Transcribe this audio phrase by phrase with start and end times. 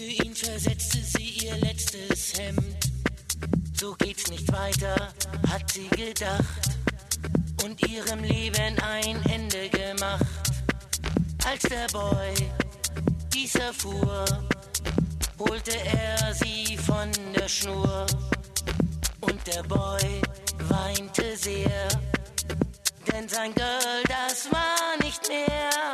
[0.00, 2.90] Für ihn versetzte sie ihr letztes Hemd.
[3.78, 5.12] So geht's nicht weiter,
[5.46, 6.70] hat sie gedacht.
[7.62, 10.24] Und ihrem Leben ein Ende gemacht.
[11.44, 12.32] Als der Boy
[13.34, 14.24] dies erfuhr,
[15.38, 18.06] holte er sie von der Schnur.
[19.20, 20.22] Und der Boy
[20.60, 21.88] weinte sehr,
[23.12, 25.92] denn sein Girl, das war nicht mehr.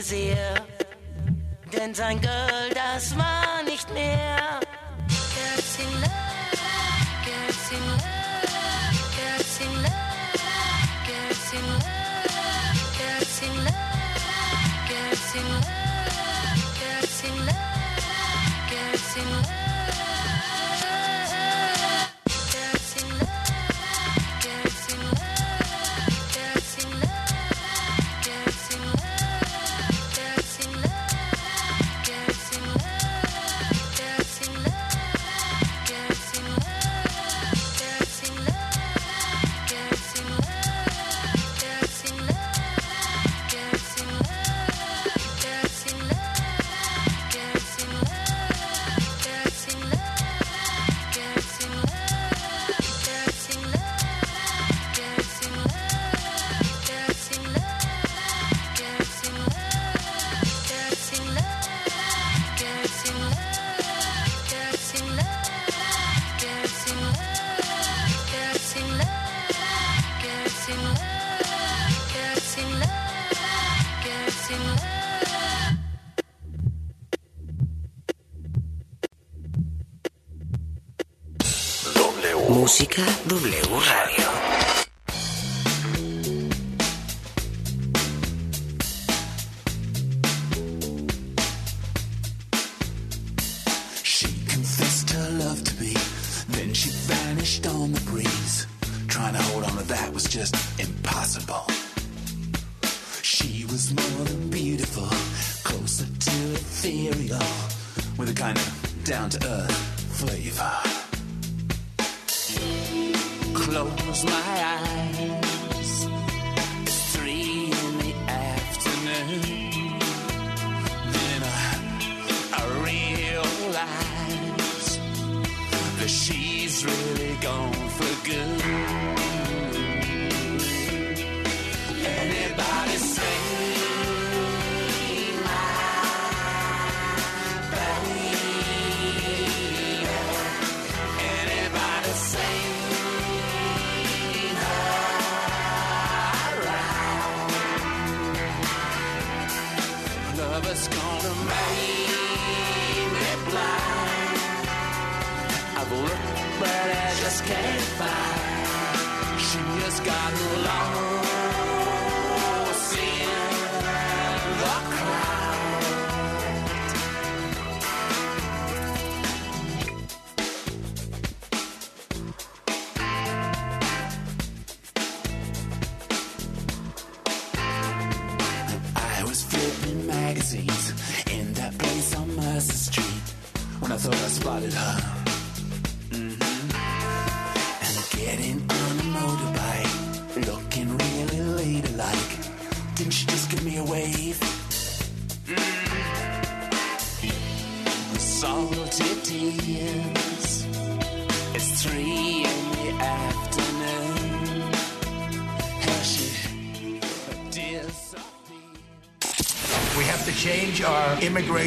[0.00, 0.54] easier
[1.70, 2.49] than tango.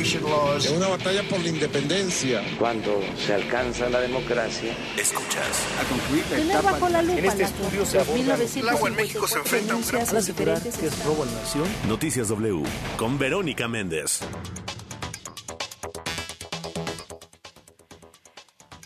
[0.04, 2.42] Es una batalla por la independencia.
[2.60, 5.64] Cuando se alcanza la democracia, Escuchas.
[6.30, 9.38] Tener bajo la lupa En este estudio se aborda- 1954 El agua en México se
[9.38, 11.64] enfrenta a un gran denuncias, las diferentes que es robo a la nación.
[11.88, 12.64] Noticias W
[12.98, 14.20] con Verónica Méndez.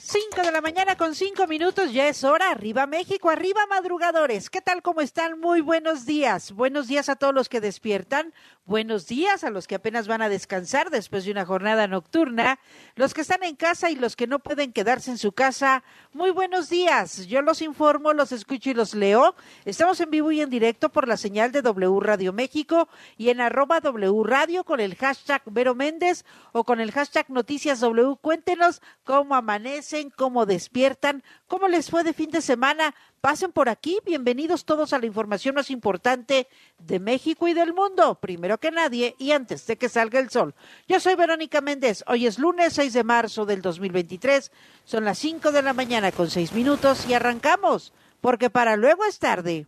[0.10, 2.52] 5 de la mañana con 5 minutos, ya es hora.
[2.52, 4.50] Arriba México, arriba madrugadores.
[4.50, 4.82] ¿Qué tal?
[4.82, 5.38] ¿Cómo están?
[5.38, 6.54] Muy buenos días.
[6.54, 8.34] Buenos días a todos los que despiertan.
[8.68, 12.60] Buenos días a los que apenas van a descansar después de una jornada nocturna.
[12.96, 15.84] Los que están en casa y los que no pueden quedarse en su casa.
[16.12, 17.28] Muy buenos días.
[17.28, 19.36] Yo los informo, los escucho y los leo.
[19.64, 23.40] Estamos en vivo y en directo por la señal de W Radio México y en
[23.40, 28.18] arroba W Radio con el hashtag Vero Méndez o con el hashtag Noticias W.
[28.20, 32.96] Cuéntenos cómo amanecen, cómo despiertan, cómo les fue de fin de semana.
[33.22, 38.16] Pasen por aquí, bienvenidos todos a la información más importante de México y del mundo,
[38.16, 40.54] primero que nadie y antes de que salga el sol.
[40.88, 44.52] Yo soy Verónica Méndez, hoy es lunes 6 de marzo del 2023,
[44.86, 49.20] son las 5 de la mañana con 6 minutos y arrancamos, porque para luego es
[49.20, 49.68] tarde.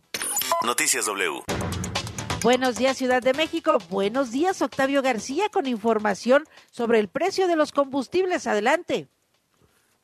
[0.64, 1.42] Noticias W.
[2.42, 7.56] Buenos días Ciudad de México, buenos días Octavio García con información sobre el precio de
[7.56, 9.08] los combustibles, adelante.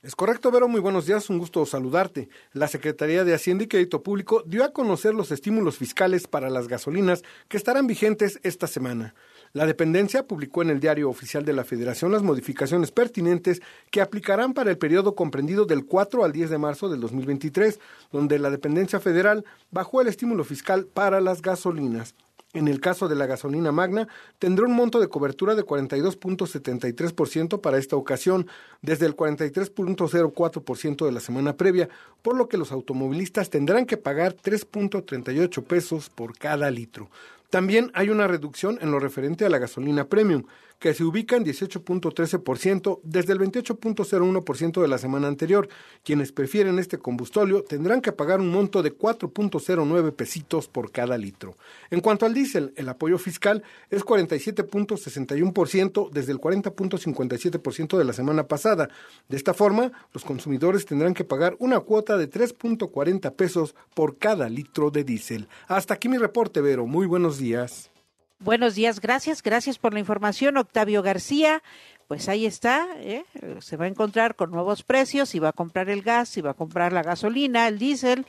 [0.06, 0.68] Es correcto, Vero.
[0.68, 1.28] Muy buenos días.
[1.30, 2.28] Un gusto saludarte.
[2.52, 6.68] La Secretaría de Hacienda y Crédito Público dio a conocer los estímulos fiscales para las
[6.68, 9.16] gasolinas que estarán vigentes esta semana.
[9.52, 14.54] La dependencia publicó en el Diario Oficial de la Federación las modificaciones pertinentes que aplicarán
[14.54, 17.80] para el periodo comprendido del 4 al 10 de marzo del 2023,
[18.12, 22.14] donde la dependencia federal bajó el estímulo fiscal para las gasolinas.
[22.56, 24.08] En el caso de la gasolina magna,
[24.38, 28.46] tendrá un monto de cobertura de 42.73% para esta ocasión,
[28.80, 31.90] desde el 43.04% de la semana previa,
[32.22, 37.10] por lo que los automovilistas tendrán que pagar 3.38 pesos por cada litro.
[37.50, 40.44] También hay una reducción en lo referente a la gasolina premium,
[40.78, 45.68] que se ubica en 18.13% desde el 28.01% de la semana anterior.
[46.04, 51.56] Quienes prefieren este combustóleo tendrán que pagar un monto de 4.09 pesitos por cada litro.
[51.90, 58.46] En cuanto al diésel, el apoyo fiscal es 47.61% desde el 40.57% de la semana
[58.46, 58.88] pasada.
[59.28, 64.48] De esta forma, los consumidores tendrán que pagar una cuota de 3.40 pesos por cada
[64.48, 65.48] litro de diésel.
[65.68, 66.86] Hasta aquí mi reporte, Vero.
[66.86, 67.90] Muy buenos días.
[68.38, 71.62] Buenos días, gracias, gracias por la información, Octavio García.
[72.06, 73.24] Pues ahí está, ¿eh?
[73.60, 76.50] se va a encontrar con nuevos precios, si va a comprar el gas, si va
[76.50, 78.26] a comprar la gasolina, el diésel.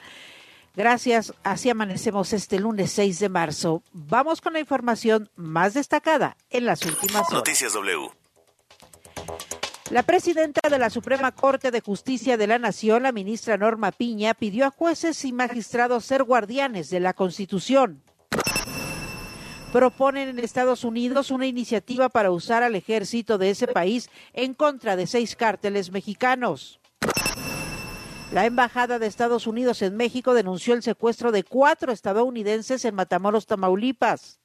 [0.75, 3.83] Gracias, así amanecemos este lunes 6 de marzo.
[3.91, 7.33] Vamos con la información más destacada en las últimas horas.
[7.33, 8.09] Noticias W.
[9.91, 14.33] La presidenta de la Suprema Corte de Justicia de la Nación, la ministra Norma Piña,
[14.33, 18.01] pidió a jueces y magistrados ser guardianes de la Constitución
[19.71, 24.95] proponen en Estados Unidos una iniciativa para usar al ejército de ese país en contra
[24.95, 26.79] de seis cárteles mexicanos.
[28.31, 33.45] La Embajada de Estados Unidos en México denunció el secuestro de cuatro estadounidenses en Matamoros,
[33.45, 34.39] Tamaulipas.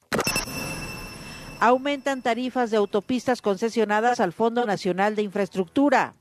[1.59, 6.13] Aumentan tarifas de autopistas concesionadas al Fondo Nacional de Infraestructura.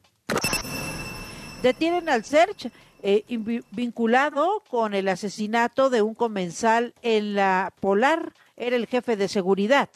[1.62, 2.72] Detienen al Search
[3.04, 3.24] eh,
[3.72, 9.90] vinculado con el asesinato de un comensal en la Polar, era el jefe de seguridad.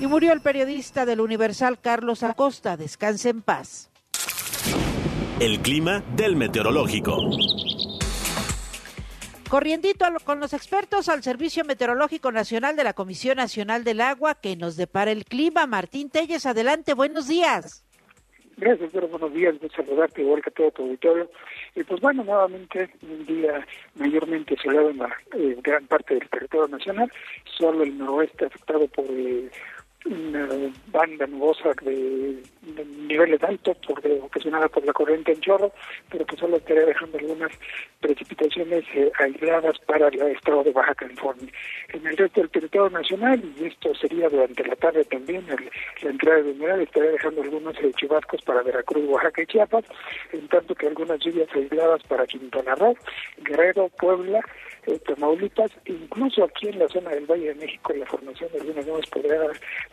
[0.00, 2.76] Y murió el periodista del Universal Carlos Acosta.
[2.76, 3.90] Descanse en paz.
[5.40, 7.18] El clima del meteorológico.
[9.48, 14.56] Corriendito con los expertos al Servicio Meteorológico Nacional de la Comisión Nacional del Agua que
[14.56, 15.66] nos depara el clima.
[15.66, 17.83] Martín Telles, adelante, buenos días.
[18.56, 21.28] Gracias, buenos días, de saludarte igual que todo tu auditorio.
[21.74, 26.68] Y pues bueno, nuevamente un día mayormente soleado en la eh, gran parte del territorio
[26.68, 27.10] nacional,
[27.58, 29.50] solo el noroeste afectado por eh,
[30.06, 30.48] una
[30.88, 32.42] banda nubosa de,
[33.08, 35.72] niveles altos por, ocasionada por la corriente en chorro,
[36.10, 37.52] pero que solo estaría dejando algunas
[38.00, 41.50] precipitaciones eh, aisladas para el estado de Baja California.
[41.92, 45.44] En el resto del territorio nacional, y esto sería durante la tarde también,
[46.02, 49.84] la entrada de humedad estaría dejando algunos eh, chubascos para Veracruz, Oaxaca y Chiapas,
[50.32, 52.96] en tanto que algunas lluvias aisladas para Quintana Roo,
[53.38, 54.40] Guerrero, Puebla,
[54.86, 58.86] eh, Tamaulipas, incluso aquí en la zona del Valle de México, la formación de algunas
[58.86, 59.40] nubes podría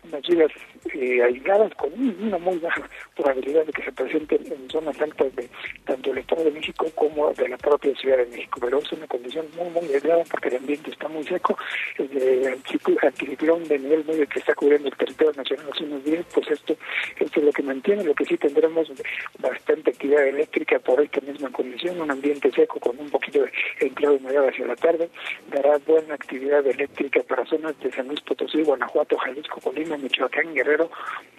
[0.04, 0.52] unas lluvias
[0.94, 5.50] eh, aisladas con una muy baja probabilidad de que se presenten en zonas altas de
[5.86, 8.60] tanto el Estado de México como de la propia Ciudad de México.
[8.62, 11.58] Pero es una condición muy, muy aislada porque el ambiente está muy seco.
[11.98, 12.60] El
[13.02, 16.76] anticiclón de nivel medio que está cubriendo el territorio nacional hace unos días, pues esto,
[17.20, 18.04] esto es lo que mantiene.
[18.04, 18.92] Lo que sí tendremos
[19.40, 24.16] bastante actividad eléctrica por esta misma condición, un ambiente seco con un poquito de empleo
[24.16, 25.10] inmediato hacia la tarde,
[25.50, 30.90] dará buena actividad eléctrica para zonas de San Luis Potosí, Guanajuato, Jalisco, Colima, Michoacán, Guerrero,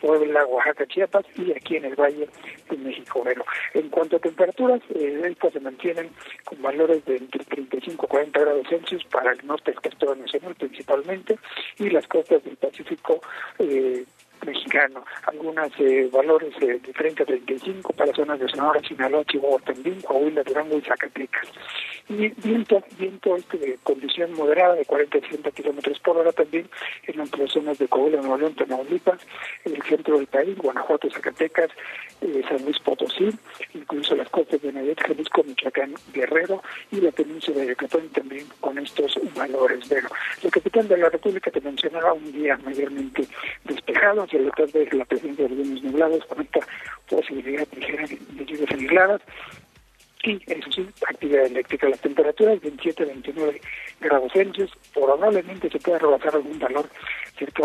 [0.00, 2.28] Puebla, Oaxaca, Chiapas y aquí en el Valle
[2.70, 3.22] de México.
[3.24, 6.10] Pero en cuanto a temperaturas, eh, se mantienen
[6.44, 10.54] con valores de entre 35 y 40 grados Celsius para el norte del territorio nacional
[10.54, 11.38] principalmente
[11.78, 13.20] y las costas del Pacífico
[13.58, 14.04] eh,
[14.44, 19.60] mexicano, algunos eh, valores eh, de 30 a 35 para zonas de Sonora, Sinaloa, Chihuahua,
[19.60, 21.48] también, Coahuila, Durango y Zacatecas.
[22.08, 26.68] Y viento, viento este de condición moderada de 40 a 60 kilómetros por hora también
[27.06, 29.20] en las zonas de Coahuila, Nuevo León, Tamaulipas,
[29.64, 31.70] en el centro del país, Guanajuato, Zacatecas,
[32.20, 33.30] eh, San Luis Potosí,
[33.74, 38.78] incluso las costas de Nayarit, Jalisco, Michoacán, Guerrero y la península de Yucatán también con
[38.78, 39.86] estos valores.
[39.88, 40.08] Pero
[40.42, 43.26] la capital de la República te mencionaba un día mayormente
[43.64, 46.60] despejado, hacia la tarde la presencia de algunos nublados con esta
[47.08, 49.22] posibilidad de, de lluvias aisladas
[50.24, 51.88] y eso sí, actividad eléctrica.
[51.88, 53.60] Las temperaturas 27 29
[54.00, 56.88] grados Celsius, probablemente se pueda rebasar algún valor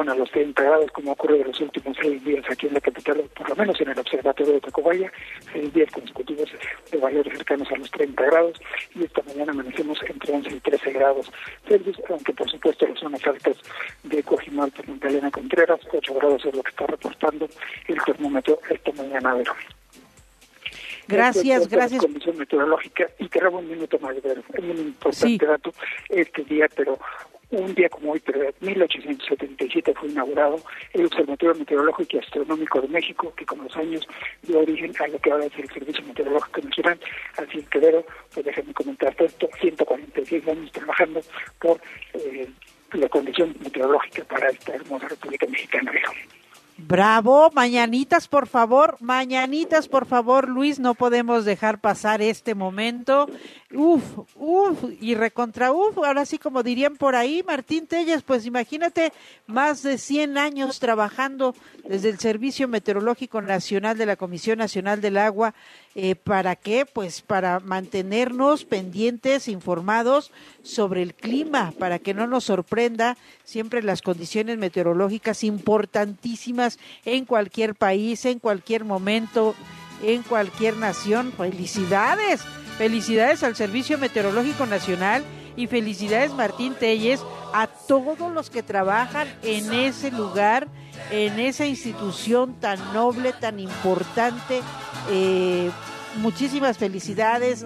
[0.07, 3.23] a los 30 grados, como ocurre en los últimos seis días aquí en la capital,
[3.35, 5.11] por lo menos en el observatorio de Tacubaya,
[5.51, 6.49] seis días consecutivos
[6.91, 8.61] de valores cercanos a los 30 grados,
[8.95, 11.31] y esta mañana amanecemos entre 11 y 13 grados
[11.67, 13.57] Celsius, aunque por supuesto las zonas altas
[14.03, 17.47] de Cojimalpa, Magdalena Contreras, 8 grados es lo que está reportando
[17.87, 19.86] el termómetro esta mañana de hoy.
[21.07, 22.01] Gracias, gracias.
[22.01, 25.71] Condición meteorológica y te un minuto más, ver, es un importante dato
[26.09, 26.99] este día, pero
[27.49, 30.59] un día como hoy, pero en 1877 fue inaugurado
[30.93, 34.05] el Observatorio Meteorológico y Astronómico de México, que con los años
[34.43, 36.99] dio origen a lo que ahora es el Servicio Meteorológico Nacional.
[37.37, 41.21] Así que, Vero, pues déjame comentarte esto, 146 años trabajando
[41.59, 41.79] por
[42.13, 42.49] eh,
[42.93, 45.91] la condición meteorológica para esta hermosa República Mexicana.
[46.77, 53.27] Bravo, mañanitas, por favor, mañanitas, por favor, Luis, no podemos dejar pasar este momento.
[53.73, 59.11] Uf, uf, y recontra uf, ahora sí como dirían por ahí, Martín Telles, pues imagínate,
[59.45, 65.17] más de 100 años trabajando desde el Servicio Meteorológico Nacional de la Comisión Nacional del
[65.17, 65.53] Agua,
[65.95, 66.85] eh, ¿para qué?
[66.85, 70.31] Pues para mantenernos pendientes, informados
[70.63, 77.75] sobre el clima, para que no nos sorprenda siempre las condiciones meteorológicas importantísimas en cualquier
[77.75, 79.55] país, en cualquier momento,
[80.03, 81.33] en cualquier nación.
[81.33, 82.45] Felicidades,
[82.77, 85.23] felicidades al Servicio Meteorológico Nacional
[85.55, 87.21] y felicidades Martín Telles
[87.53, 90.67] a todos los que trabajan en ese lugar,
[91.11, 94.61] en esa institución tan noble, tan importante.
[95.09, 95.71] Eh,
[96.17, 97.65] muchísimas felicidades.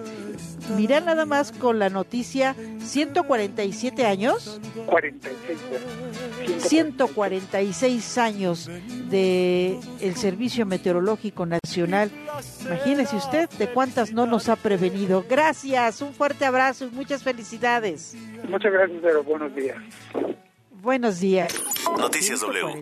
[0.76, 4.60] Mira nada más con la noticia, 147 años.
[4.86, 5.58] 46.
[6.58, 8.70] 146 años
[9.10, 12.10] de el Servicio Meteorológico Nacional.
[12.64, 15.24] Imagínese usted de cuántas no nos ha prevenido.
[15.28, 18.16] Gracias, un fuerte abrazo y muchas felicidades.
[18.48, 19.78] Muchas gracias, pero buenos días.
[20.70, 21.62] Buenos días.
[21.98, 22.80] Noticias W.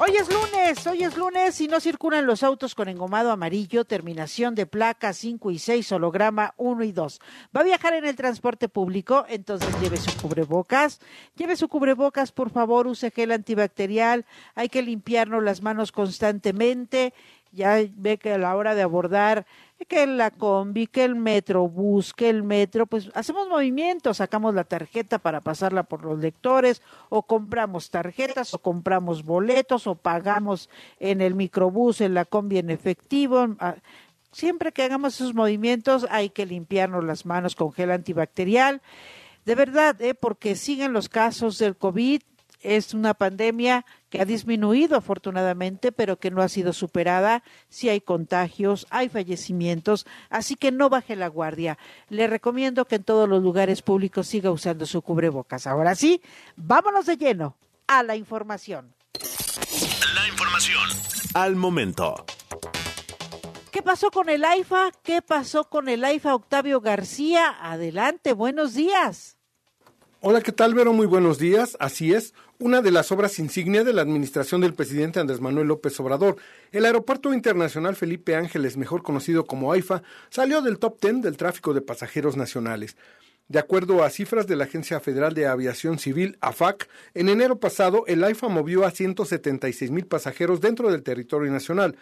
[0.00, 4.56] Hoy es lunes, hoy es lunes y no circulan los autos con engomado amarillo, terminación
[4.56, 7.20] de placa 5 y 6, holograma 1 y 2.
[7.56, 9.24] ¿Va a viajar en el transporte público?
[9.28, 10.98] Entonces lleve su cubrebocas.
[11.36, 14.26] Lleve su cubrebocas, por favor, use gel antibacterial.
[14.56, 17.14] Hay que limpiarnos las manos constantemente
[17.54, 19.46] ya ve que a la hora de abordar
[19.84, 25.18] que la combi, que el metrobús, que el metro, pues hacemos movimientos, sacamos la tarjeta
[25.18, 31.34] para pasarla por los lectores, o compramos tarjetas, o compramos boletos, o pagamos en el
[31.34, 33.46] microbús, en la combi en efectivo.
[33.58, 33.76] Ah,
[34.32, 38.80] siempre que hagamos esos movimientos hay que limpiarnos las manos con gel antibacterial.
[39.44, 40.14] De verdad, ¿eh?
[40.14, 42.22] porque siguen los casos del COVID,
[42.64, 47.44] es una pandemia que ha disminuido afortunadamente, pero que no ha sido superada.
[47.68, 51.78] Si hay contagios, hay fallecimientos, así que no baje la guardia.
[52.08, 55.66] Le recomiendo que en todos los lugares públicos siga usando su cubrebocas.
[55.66, 56.22] Ahora sí,
[56.56, 57.56] vámonos de lleno
[57.86, 58.94] a la información.
[60.14, 60.88] La información
[61.34, 62.24] al momento.
[63.70, 64.92] ¿Qué pasó con el AIFA?
[65.02, 67.56] ¿Qué pasó con el AIFA Octavio García?
[67.60, 69.33] Adelante, buenos días.
[70.26, 70.94] Hola, ¿qué tal, Vero?
[70.94, 71.76] Muy buenos días.
[71.80, 76.00] Así es, una de las obras insignia de la administración del presidente Andrés Manuel López
[76.00, 76.36] Obrador.
[76.72, 81.74] El Aeropuerto Internacional Felipe Ángeles, mejor conocido como AIFA, salió del top 10 del tráfico
[81.74, 82.96] de pasajeros nacionales.
[83.48, 88.04] De acuerdo a cifras de la Agencia Federal de Aviación Civil, AFAC, en enero pasado
[88.06, 91.96] el AIFA movió a 176 mil pasajeros dentro del territorio nacional,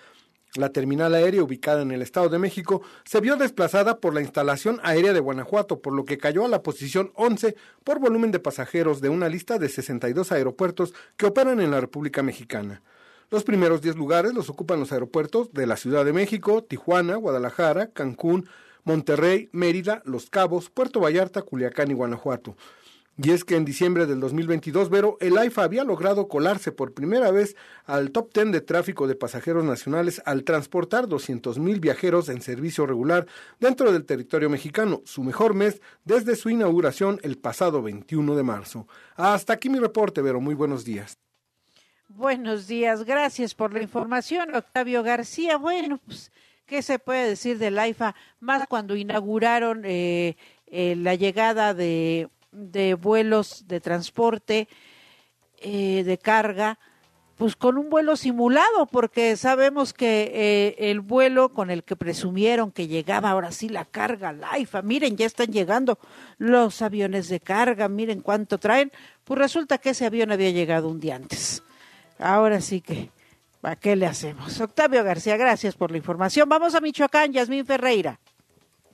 [0.57, 4.81] la terminal aérea ubicada en el Estado de México se vio desplazada por la instalación
[4.83, 9.01] aérea de Guanajuato, por lo que cayó a la posición 11 por volumen de pasajeros
[9.01, 12.83] de una lista de 62 aeropuertos que operan en la República Mexicana.
[13.31, 17.87] Los primeros 10 lugares los ocupan los aeropuertos de la Ciudad de México, Tijuana, Guadalajara,
[17.87, 18.47] Cancún,
[18.85, 22.57] Monterrey, Mérida, Los Cabos, Puerto Vallarta, Culiacán y Guanajuato.
[23.19, 27.31] Y es que en diciembre del 2022, Vero, el AIFA había logrado colarse por primera
[27.31, 32.87] vez al top 10 de tráfico de pasajeros nacionales al transportar 200.000 viajeros en servicio
[32.87, 33.27] regular
[33.61, 38.89] dentro del territorio mexicano, su mejor mes desde su inauguración el pasado 21 de marzo.
[39.17, 40.41] Hasta aquí mi reporte, Vero.
[40.41, 41.19] Muy buenos días.
[42.09, 45.57] Buenos días, gracias por la información, Octavio García.
[45.57, 46.31] Bueno, pues,
[46.67, 48.15] ¿qué se puede decir del AIFA?
[48.39, 54.69] Más cuando inauguraron eh, eh, la llegada de de vuelos de transporte
[55.59, 56.79] eh, de carga,
[57.37, 62.71] pues con un vuelo simulado, porque sabemos que eh, el vuelo con el que presumieron
[62.71, 65.99] que llegaba ahora sí la carga, la IFA, miren, ya están llegando
[66.39, 68.93] los aviones de carga, miren cuánto traen,
[69.25, 71.63] pues resulta que ese avión había llegado un día antes.
[72.19, 73.11] Ahora sí que,
[73.63, 74.61] ¿a qué le hacemos?
[74.61, 76.49] Octavio García, gracias por la información.
[76.49, 78.21] Vamos a Michoacán, Yasmín Ferreira.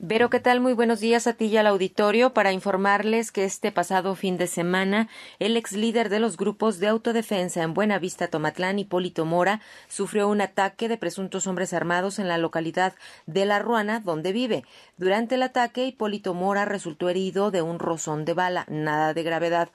[0.01, 0.61] Vero, ¿qué tal?
[0.61, 4.47] Muy buenos días a ti y al auditorio para informarles que este pasado fin de
[4.47, 5.09] semana
[5.39, 9.59] el ex líder de los grupos de autodefensa en Buenavista, Tomatlán, Hipólito Mora,
[9.89, 12.93] sufrió un ataque de presuntos hombres armados en la localidad
[13.25, 14.63] de La Ruana, donde vive.
[14.95, 19.67] Durante el ataque, Hipólito Mora resultó herido de un rozón de bala, nada de gravedad.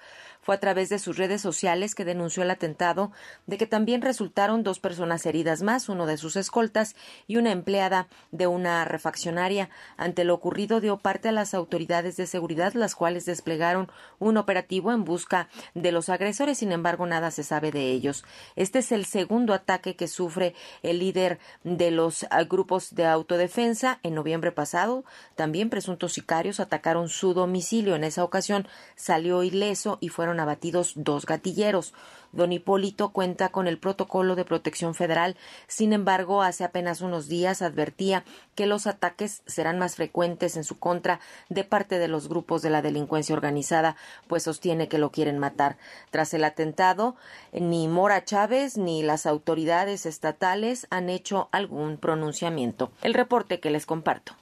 [0.44, 3.12] Fue a través de sus redes sociales que denunció el atentado,
[3.46, 6.94] de que también resultaron dos personas heridas más, uno de sus escoltas
[7.26, 9.70] y una empleada de una refaccionaria.
[9.96, 14.92] Ante lo ocurrido dio parte a las autoridades de seguridad, las cuales desplegaron un operativo
[14.92, 18.24] en busca de los agresores, sin embargo nada se sabe de ellos.
[18.54, 23.98] Este es el segundo ataque que sufre el líder de los ah, grupos de autodefensa.
[24.02, 25.04] En noviembre pasado,
[25.36, 27.96] también presuntos sicarios atacaron su domicilio.
[27.96, 31.94] En esa ocasión salió ileso y fueron abatidos dos gatilleros.
[32.32, 35.36] Don Hipólito cuenta con el protocolo de protección federal.
[35.68, 40.78] Sin embargo, hace apenas unos días advertía que los ataques serán más frecuentes en su
[40.78, 45.38] contra de parte de los grupos de la delincuencia organizada, pues sostiene que lo quieren
[45.38, 45.76] matar.
[46.10, 47.14] Tras el atentado,
[47.52, 52.90] ni Mora Chávez ni las autoridades estatales han hecho algún pronunciamiento.
[53.02, 54.34] El reporte que les comparto.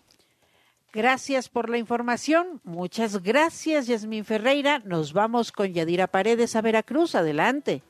[0.92, 2.60] Gracias por la información.
[2.64, 4.82] Muchas gracias, Yasmín Ferreira.
[4.84, 7.14] Nos vamos con Yadira Paredes a Veracruz.
[7.14, 7.82] Adelante.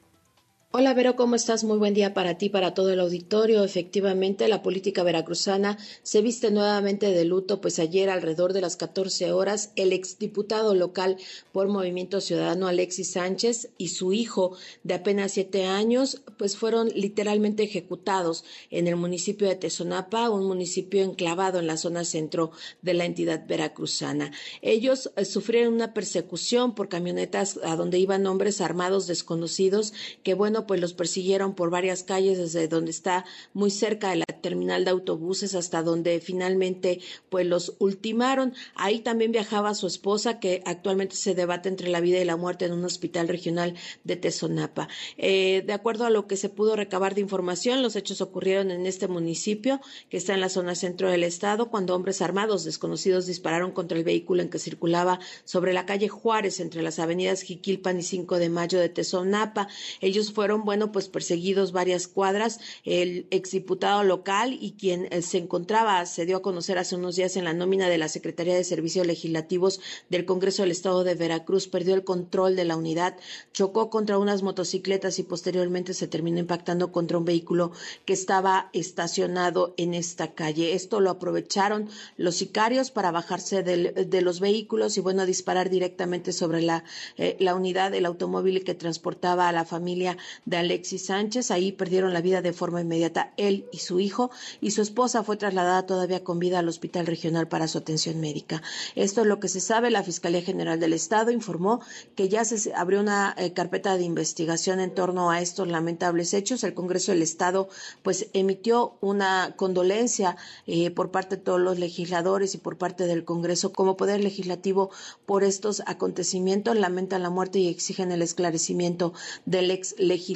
[0.74, 1.64] Hola Vero, ¿cómo estás?
[1.64, 3.62] Muy buen día para ti, para todo el auditorio.
[3.62, 9.32] Efectivamente, la política veracruzana se viste nuevamente de luto, pues ayer alrededor de las 14
[9.32, 11.18] horas el exdiputado local
[11.52, 17.64] por Movimiento Ciudadano Alexis Sánchez y su hijo de apenas siete años, pues fueron literalmente
[17.64, 23.04] ejecutados en el municipio de Tezonapa, un municipio enclavado en la zona centro de la
[23.04, 24.32] entidad veracruzana.
[24.62, 30.61] Ellos eh, sufrieron una persecución por camionetas a donde iban hombres armados desconocidos que, bueno,
[30.66, 34.90] pues los persiguieron por varias calles desde donde está muy cerca de la terminal de
[34.90, 38.54] autobuses hasta donde finalmente pues los ultimaron.
[38.74, 42.64] Ahí también viajaba su esposa que actualmente se debate entre la vida y la muerte
[42.64, 44.88] en un hospital regional de Tezonapa.
[45.16, 48.86] Eh, de acuerdo a lo que se pudo recabar de información, los hechos ocurrieron en
[48.86, 53.72] este municipio que está en la zona centro del estado cuando hombres armados desconocidos dispararon
[53.72, 58.02] contra el vehículo en que circulaba sobre la calle Juárez entre las avenidas Jiquilpan y
[58.02, 59.68] 5 de Mayo de Tezonapa.
[60.00, 62.60] Ellos fueron fueron, bueno, pues perseguidos varias cuadras.
[62.84, 67.36] El exdiputado local y quien eh, se encontraba, se dio a conocer hace unos días
[67.36, 71.68] en la nómina de la Secretaría de Servicios Legislativos del Congreso del Estado de Veracruz,
[71.68, 73.16] perdió el control de la unidad,
[73.54, 77.72] chocó contra unas motocicletas y posteriormente se terminó impactando contra un vehículo
[78.04, 80.74] que estaba estacionado en esta calle.
[80.74, 81.88] Esto lo aprovecharon
[82.18, 86.84] los sicarios para bajarse de los vehículos y, bueno, disparar directamente sobre la,
[87.16, 91.50] eh, la unidad del automóvil que transportaba a la familia de Alexis Sánchez.
[91.50, 95.36] Ahí perdieron la vida de forma inmediata él y su hijo y su esposa fue
[95.36, 98.62] trasladada todavía con vida al hospital regional para su atención médica.
[98.94, 99.90] Esto es lo que se sabe.
[99.90, 101.80] La Fiscalía General del Estado informó
[102.16, 106.64] que ya se abrió una eh, carpeta de investigación en torno a estos lamentables hechos.
[106.64, 107.68] El Congreso del Estado
[108.02, 113.24] pues emitió una condolencia eh, por parte de todos los legisladores y por parte del
[113.24, 114.90] Congreso como Poder Legislativo
[115.26, 116.76] por estos acontecimientos.
[116.76, 119.12] Lamentan la muerte y exigen el esclarecimiento
[119.46, 120.31] del ex legislador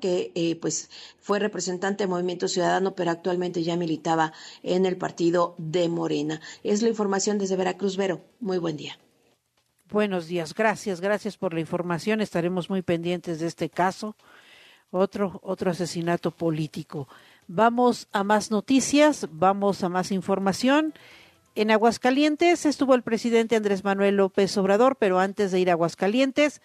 [0.00, 5.54] que eh, pues fue representante de Movimiento Ciudadano, pero actualmente ya militaba en el partido
[5.58, 6.40] de Morena.
[6.62, 8.22] Es la información desde Veracruz, Vero.
[8.40, 8.98] Muy buen día.
[9.90, 12.20] Buenos días, gracias, gracias por la información.
[12.20, 14.16] Estaremos muy pendientes de este caso,
[14.90, 17.06] otro, otro asesinato político.
[17.46, 20.94] Vamos a más noticias, vamos a más información.
[21.54, 26.62] En Aguascalientes estuvo el presidente Andrés Manuel López Obrador, pero antes de ir a Aguascalientes,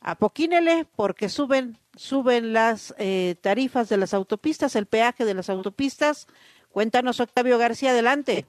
[0.00, 6.26] apoquínele porque suben, suben las eh, tarifas de las autopistas, el peaje de las autopistas.
[6.70, 8.46] Cuéntanos, Octavio García, adelante.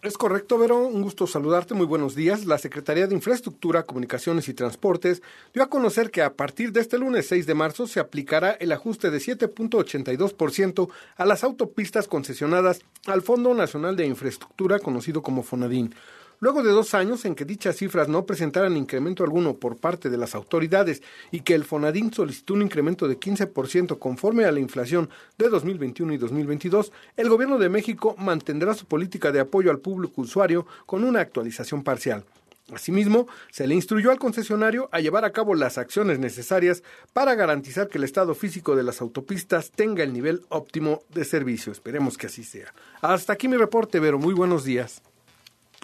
[0.00, 0.86] Es correcto, Vero.
[0.86, 1.74] Un gusto saludarte.
[1.74, 2.46] Muy buenos días.
[2.46, 5.22] La Secretaría de Infraestructura, Comunicaciones y Transportes
[5.52, 8.70] dio a conocer que a partir de este lunes 6 de marzo se aplicará el
[8.70, 15.92] ajuste de 7.82% a las autopistas concesionadas al Fondo Nacional de Infraestructura, conocido como FONADIN.
[16.40, 20.16] Luego de dos años en que dichas cifras no presentaran incremento alguno por parte de
[20.16, 25.10] las autoridades y que el FONADIN solicitó un incremento de 15% conforme a la inflación
[25.36, 30.20] de 2021 y 2022, el Gobierno de México mantendrá su política de apoyo al público
[30.20, 32.24] usuario con una actualización parcial.
[32.72, 36.82] Asimismo, se le instruyó al concesionario a llevar a cabo las acciones necesarias
[37.14, 41.72] para garantizar que el estado físico de las autopistas tenga el nivel óptimo de servicio.
[41.72, 42.72] Esperemos que así sea.
[43.00, 44.18] Hasta aquí mi reporte, Vero.
[44.18, 45.02] Muy buenos días.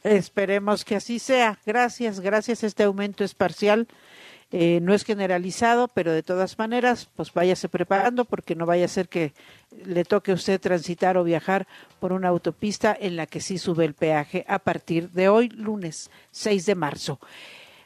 [0.05, 1.59] Esperemos que así sea.
[1.64, 2.62] Gracias, gracias.
[2.62, 3.88] Este aumento es parcial,
[4.53, 8.88] eh, no es generalizado, pero de todas maneras, pues váyase preparando porque no vaya a
[8.88, 9.33] ser que
[9.85, 11.67] le toque a usted transitar o viajar
[12.01, 16.11] por una autopista en la que sí sube el peaje a partir de hoy, lunes
[16.33, 17.19] 6 de marzo.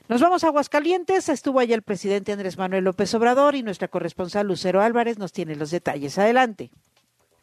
[0.09, 1.29] Nos vamos a Aguascalientes.
[1.29, 5.55] Estuvo allá el presidente Andrés Manuel López Obrador y nuestra corresponsal Lucero Álvarez nos tiene
[5.55, 6.19] los detalles.
[6.19, 6.71] Adelante.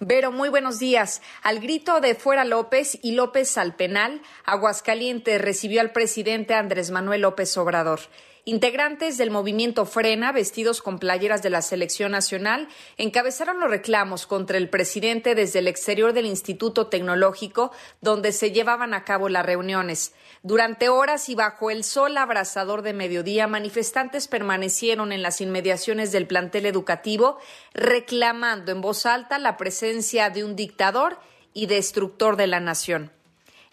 [0.01, 1.21] Vero, muy buenos días.
[1.41, 7.21] Al grito de fuera López y López al penal, Aguascalientes recibió al presidente Andrés Manuel
[7.21, 8.01] López Obrador.
[8.47, 14.59] Integrantes del movimiento Frena, vestidos con playeras de la selección nacional, encabezaron los reclamos contra
[14.59, 20.13] el presidente desde el exterior del Instituto Tecnológico, donde se llevaban a cabo las reuniones.
[20.43, 26.27] Durante horas y bajo el sol abrasador de mediodía, manifestantes permanecieron en las inmediaciones del
[26.27, 27.39] plantel educativo,
[27.73, 31.17] reclamando en voz alta la presencia de un dictador
[31.51, 33.11] y destructor de la nación.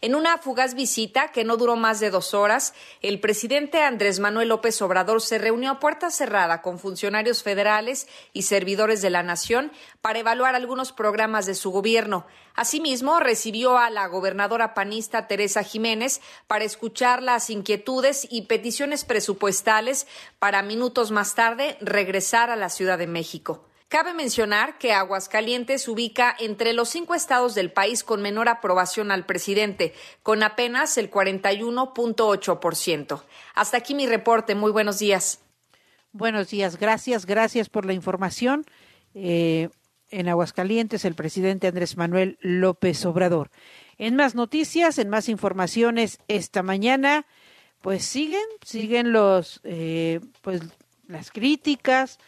[0.04, 4.48] En una fugaz visita que no duró más de dos horas, el presidente Andrés Manuel
[4.48, 9.70] López Obrador se reunió a puerta cerrada con funcionarios federales y servidores de la nación
[10.00, 12.26] para evaluar algunos programas de su gobierno.
[12.56, 20.08] Asimismo, recibió a la gobernadora panista Teresa Jiménez para escuchar las inquietudes y peticiones presupuestales
[20.40, 23.68] para minutos más tarde regresar a la Ciudad de México.
[23.92, 29.26] Cabe mencionar que Aguascalientes ubica entre los cinco estados del país con menor aprobación al
[29.26, 33.22] presidente, con apenas el 41.8%.
[33.54, 34.54] Hasta aquí mi reporte.
[34.54, 35.42] Muy buenos días.
[36.10, 36.78] Buenos días.
[36.78, 38.64] Gracias, gracias por la información.
[39.12, 39.68] Eh,
[40.08, 43.50] en Aguascalientes, el presidente Andrés Manuel López Obrador.
[43.98, 47.26] En más noticias, en más informaciones esta mañana,
[47.82, 50.62] pues siguen, siguen los, eh, pues
[51.08, 52.18] las críticas,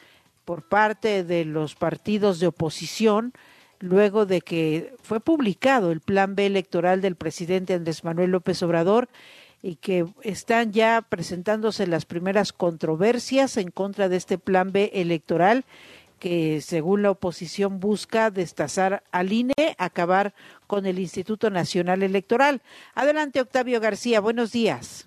[0.45, 3.33] por parte de los partidos de oposición
[3.81, 9.09] luego de que fue publicado el plan B electoral del presidente Andrés Manuel López Obrador
[9.63, 15.65] y que están ya presentándose las primeras controversias en contra de este plan B electoral
[16.19, 20.33] que según la oposición busca destazar al INE, acabar
[20.67, 22.63] con el Instituto Nacional Electoral.
[22.95, 25.07] Adelante, Octavio García, buenos días.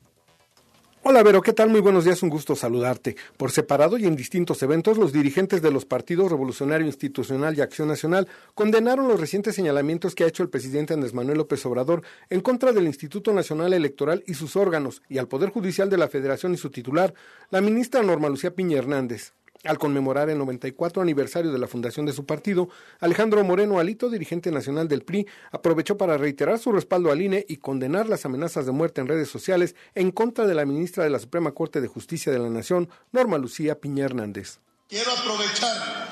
[1.04, 1.70] Hola Vero, ¿qué tal?
[1.70, 3.16] Muy buenos días, un gusto saludarte.
[3.38, 7.88] Por separado y en distintos eventos, los dirigentes de los partidos Revolucionario Institucional y Acción
[7.88, 12.42] Nacional condenaron los recientes señalamientos que ha hecho el presidente Andrés Manuel López Obrador en
[12.42, 16.56] contra del Instituto Nacional Electoral y sus órganos y al Poder Judicial de la Federación
[16.56, 17.14] y su titular,
[17.52, 19.34] la ministra Norma Lucía Piña Hernández.
[19.64, 24.52] Al conmemorar el 94 aniversario de la fundación de su partido, Alejandro Moreno Alito, dirigente
[24.52, 28.72] nacional del PRI, aprovechó para reiterar su respaldo al INE y condenar las amenazas de
[28.72, 32.32] muerte en redes sociales en contra de la ministra de la Suprema Corte de Justicia
[32.32, 34.60] de la Nación, Norma Lucía Piña Hernández.
[34.90, 36.08] Quiero aprovechar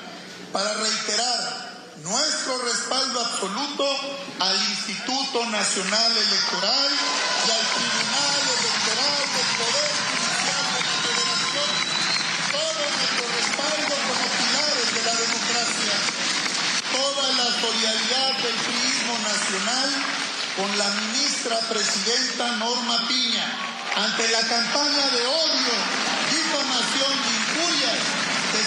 [0.52, 1.66] para reiterar
[2.02, 3.84] nuestro respaldo absoluto
[4.40, 6.90] al Instituto Nacional Electoral
[7.46, 8.25] y al Tribunal
[17.26, 19.90] La solidaridad del turismo nacional
[20.56, 23.44] con la ministra presidenta Norma Piña.
[23.96, 25.74] Ante la campaña de odio,
[26.30, 28.15] difamación y injurias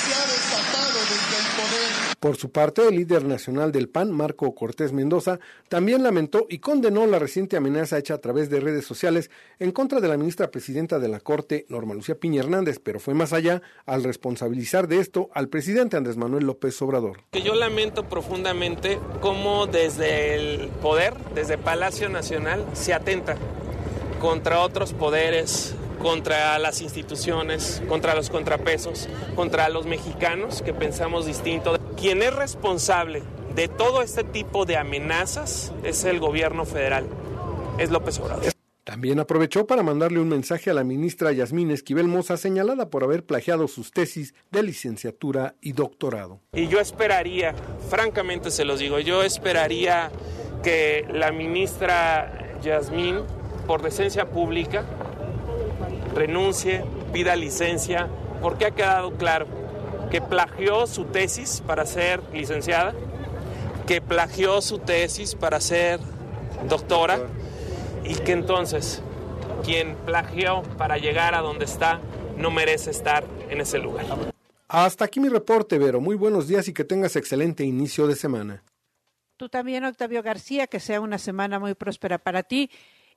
[0.09, 2.09] se ha desatado desde el poder.
[2.19, 7.05] Por su parte, el líder nacional del PAN, Marco Cortés Mendoza, también lamentó y condenó
[7.05, 10.99] la reciente amenaza hecha a través de redes sociales en contra de la ministra presidenta
[10.99, 15.29] de la Corte, Norma Lucía Piña Hernández, pero fue más allá al responsabilizar de esto
[15.33, 17.23] al presidente Andrés Manuel López Obrador.
[17.31, 23.37] Que yo lamento profundamente cómo desde el poder, desde Palacio Nacional, se atenta
[24.19, 31.77] contra otros poderes contra las instituciones, contra los contrapesos, contra los mexicanos que pensamos distinto.
[31.97, 33.21] Quien es responsable
[33.55, 37.05] de todo este tipo de amenazas es el gobierno federal,
[37.77, 38.53] es López Obrador.
[38.89, 43.23] También aprovechó para mandarle un mensaje a la ministra Yasmín Esquivel Moza, señalada por haber
[43.23, 46.41] plagiado sus tesis de licenciatura y doctorado.
[46.53, 47.53] Y yo esperaría,
[47.87, 50.09] francamente se los digo, yo esperaría
[50.63, 53.19] que la ministra Yasmín,
[53.67, 54.83] por decencia pública,
[56.19, 58.09] renuncie, pida licencia,
[58.41, 59.47] porque ha quedado claro
[60.11, 62.93] que plagió su tesis para ser licenciada,
[63.87, 66.01] que plagió su tesis para ser
[66.67, 67.19] doctora
[68.03, 69.01] y que entonces
[69.63, 72.01] quien plagió para llegar a donde está
[72.37, 74.05] no merece estar en ese lugar.
[74.67, 76.01] Hasta aquí mi reporte, Vero.
[76.01, 78.63] Muy buenos días y que tengas excelente inicio de semana.
[79.37, 82.69] Tú también, Octavio García, que sea una semana muy próspera para ti.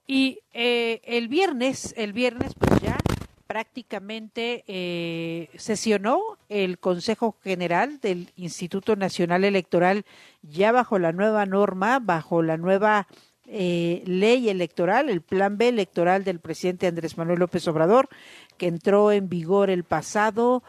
[0.07, 2.99] Y eh, el viernes, el viernes pues ya
[3.47, 10.05] prácticamente eh, sesionó el Consejo General del Instituto Nacional Electoral
[10.43, 13.07] ya bajo la nueva norma, bajo la nueva
[13.47, 18.09] eh, ley electoral, el plan B electoral del presidente Andrés Manuel López Obrador,
[18.57, 20.63] que entró en vigor el pasado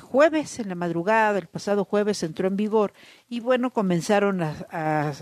[0.00, 2.94] jueves, en la madrugada del pasado jueves entró en vigor.
[3.28, 5.12] Y bueno, comenzaron a a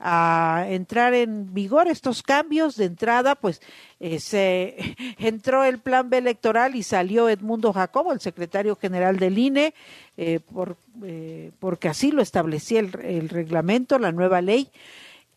[0.00, 3.62] entrar en vigor estos cambios de entrada, pues
[4.00, 9.38] eh, se entró el plan B electoral y salió Edmundo Jacobo, el secretario general del
[9.38, 9.74] INE,
[10.16, 14.70] eh, por, eh, porque así lo establecía el, reglamento, la nueva ley.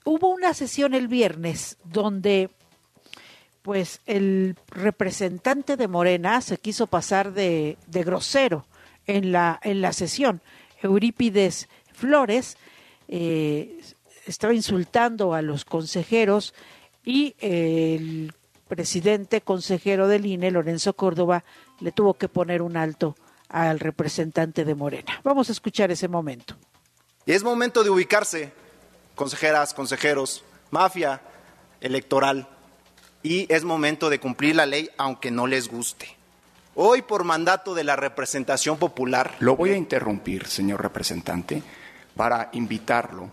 [0.04, 2.50] Hubo una sesión el viernes donde
[3.62, 8.66] pues el representante de Morena se quiso pasar de, de grosero
[9.08, 10.42] en la, en la sesión.
[10.82, 12.58] Eurípides Flores
[14.32, 16.54] estaba insultando a los consejeros
[17.04, 18.34] y el
[18.68, 21.44] presidente consejero del INE, Lorenzo Córdoba,
[21.80, 23.16] le tuvo que poner un alto
[23.50, 25.22] al representante de Morena.
[25.24, 26.56] Vamos a escuchar ese momento.
[27.26, 28.52] Y es momento de ubicarse,
[29.16, 31.22] consejeras, consejeros, mafia
[31.80, 32.48] electoral,
[33.24, 36.16] y es momento de cumplir la ley aunque no les guste.
[36.76, 39.36] Hoy, por mandato de la representación popular.
[39.40, 41.64] Lo voy a interrumpir, señor representante,
[42.16, 43.32] para invitarlo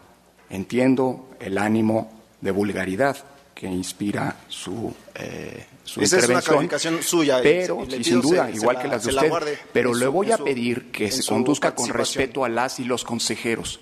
[0.51, 3.17] Entiendo el ánimo de vulgaridad
[3.55, 6.39] que inspira su, eh, su Esa intervención.
[6.39, 7.41] es una calificación suya.
[7.43, 10.07] Pero, y, sin duda, se, igual se que la, las de usted, pero su, le
[10.07, 13.81] voy a su, pedir que se conduzca con respeto a las y los consejeros.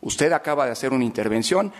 [0.00, 1.72] Usted acaba de hacer una intervención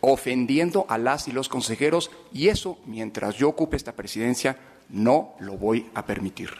[0.00, 4.58] ofendiendo a las y los consejeros y eso, mientras yo ocupe esta presidencia,
[4.90, 6.50] no lo voy a permitir.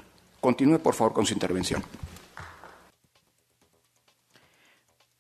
[0.40, 1.84] Continúe, por favor, con su intervención.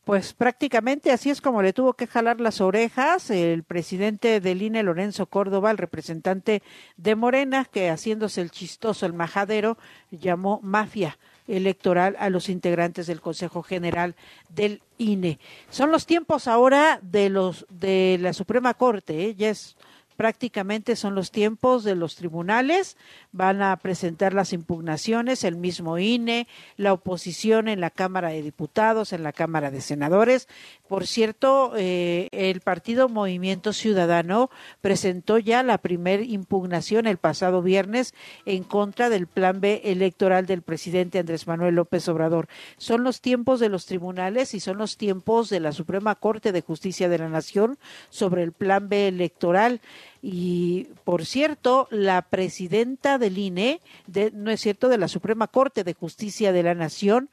[0.04, 4.82] Pues prácticamente así es como le tuvo que jalar las orejas el presidente del INE,
[4.82, 6.62] Lorenzo Córdoba, el representante
[6.98, 9.78] de Morena, que haciéndose el chistoso, el majadero,
[10.10, 11.16] llamó mafia
[11.48, 14.14] electoral a los integrantes del Consejo General
[14.50, 15.38] del INE.
[15.70, 19.34] Son los tiempos ahora de los de la Suprema Corte, ¿eh?
[19.34, 19.76] ya es
[20.16, 22.96] prácticamente son los tiempos de los tribunales,
[23.32, 26.46] van a presentar las impugnaciones, el mismo INE,
[26.76, 30.48] la oposición en la Cámara de Diputados, en la Cámara de Senadores.
[30.88, 34.50] Por cierto, eh, el partido Movimiento Ciudadano
[34.80, 38.14] presentó ya la primer impugnación el pasado viernes
[38.46, 42.48] en contra del plan B electoral del presidente Andrés Manuel López Obrador.
[42.76, 46.60] Son los tiempos de los tribunales y son los tiempos de la Suprema Corte de
[46.60, 47.78] Justicia de la Nación
[48.10, 49.80] sobre el plan B electoral.
[50.26, 55.84] Y por cierto, la presidenta del INE, de, no es cierto, de la Suprema Corte
[55.84, 57.28] de Justicia de la Nación,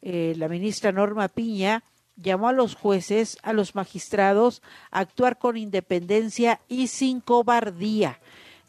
[0.00, 1.84] eh, la ministra Norma Piña,
[2.16, 8.20] llamó a los jueces, a los magistrados, a actuar con independencia y sin cobardía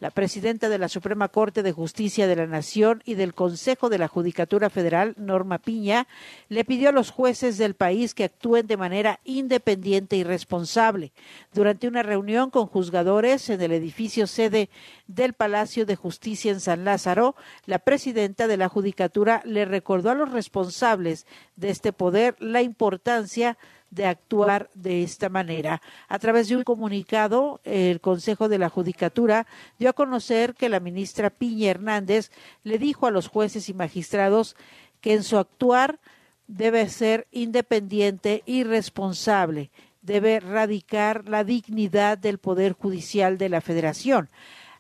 [0.02, 4.00] la presidenta de la Suprema Corte de Justicia de la Nación y del Consejo de
[4.00, 6.08] la Judicatura Federal, Norma Piña,
[6.50, 11.14] le pidió a los jueces del país que actúen de manera independiente y responsable.
[11.54, 14.72] Durante una reunión con juzgadores en el edificio sede
[15.06, 17.36] del Palacio de Justicia en San Lázaro,
[17.68, 23.52] la presidenta de la Judicatura le recordó a los responsables de este poder la importancia
[23.52, 25.82] de actuar de esta manera.
[26.08, 29.46] A través de un comunicado, el Consejo de la Judicatura
[29.78, 32.32] dio a conocer que la ministra Piña Hernández
[32.64, 34.56] le dijo a los jueces y magistrados
[35.02, 36.00] que en su actuar
[36.48, 44.30] debe ser independiente y responsable, debe radicar la dignidad del Poder Judicial de la Federación.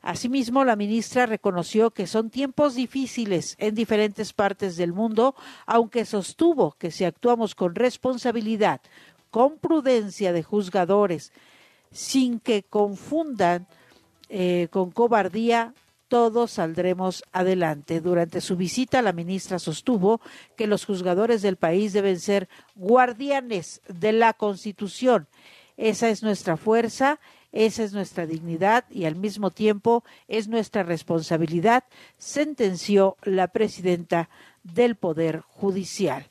[0.02, 5.36] Asimismo, la ministra reconoció que son tiempos difíciles en diferentes partes del mundo,
[5.68, 8.82] aunque sostuvo que si actuamos con responsabilidad,
[9.30, 11.32] con prudencia de juzgadores,
[11.92, 13.68] sin que confundan
[14.30, 15.74] eh, con cobardía,
[16.08, 18.02] todos saldremos adelante.
[18.02, 20.20] Durante su visita, la ministra sostuvo
[20.58, 25.28] que los juzgadores del país deben ser guardianes de la Constitución.
[25.78, 27.20] Esa es nuestra fuerza
[27.52, 31.84] esa es nuestra dignidad y al mismo tiempo es nuestra responsabilidad,
[32.18, 34.30] sentenció la presidenta
[34.64, 36.26] del Poder Judicial.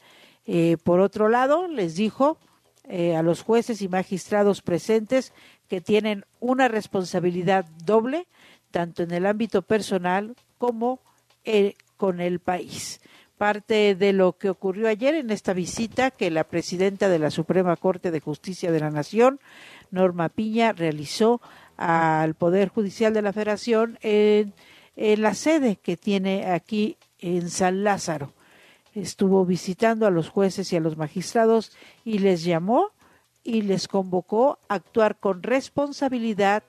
[0.47, 2.39] Eh, por otro lado, les dijo
[2.85, 5.33] eh, a los jueces y magistrados presentes
[5.69, 8.27] que tienen una responsabilidad doble,
[8.71, 11.01] tanto en el ámbito personal como
[11.45, 13.01] eh, con el país.
[13.39, 17.77] Parte de lo que ocurrió ayer en esta visita que la presidenta de la Suprema
[17.77, 19.41] Corte de Justicia de la Nación
[19.91, 21.41] Norma Piña realizó
[21.77, 24.53] al Poder Judicial de la Federación en,
[24.97, 28.35] la sede que tiene aquí en San Lázaro.
[28.95, 31.73] Estuvo visitando a los jueces y a los magistrados
[32.05, 32.91] y les llamó
[33.43, 36.63] y les convocó a actuar con responsabilidad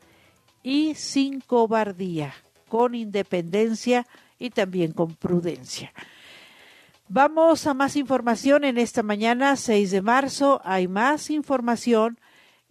[0.64, 2.34] y sin cobardía,
[2.70, 4.08] con independencia
[4.40, 5.92] y también con prudencia.
[7.10, 10.62] Vamos a más información en esta mañana, 6 de marzo.
[10.64, 12.18] Hay más información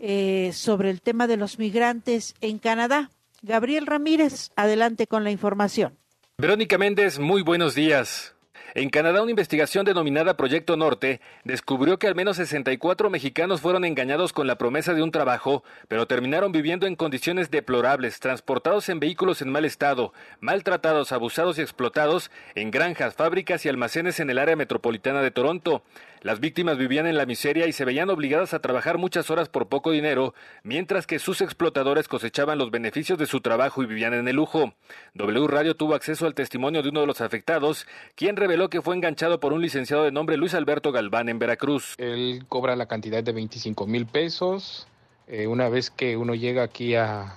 [0.01, 3.11] eh, sobre el tema de los migrantes en Canadá.
[3.43, 5.97] Gabriel Ramírez, adelante con la información.
[6.39, 8.35] Verónica Méndez, muy buenos días.
[8.75, 14.33] En Canadá, una investigación denominada Proyecto Norte descubrió que al menos 64 mexicanos fueron engañados
[14.33, 19.43] con la promesa de un trabajo, pero terminaron viviendo en condiciones deplorables, transportados en vehículos
[19.43, 24.55] en mal estado, maltratados, abusados y explotados en granjas, fábricas y almacenes en el área
[24.55, 25.83] metropolitana de Toronto.
[26.23, 29.69] Las víctimas vivían en la miseria y se veían obligadas a trabajar muchas horas por
[29.69, 34.29] poco dinero, mientras que sus explotadores cosechaban los beneficios de su trabajo y vivían en
[34.29, 34.75] el lujo.
[35.15, 38.95] W Radio tuvo acceso al testimonio de uno de los afectados, quien reveló que fue
[38.95, 41.95] enganchado por un licenciado de nombre Luis Alberto Galván en Veracruz.
[41.99, 44.87] Él cobra la cantidad de 25 mil pesos.
[45.29, 47.37] Eh, una vez que uno llega aquí a,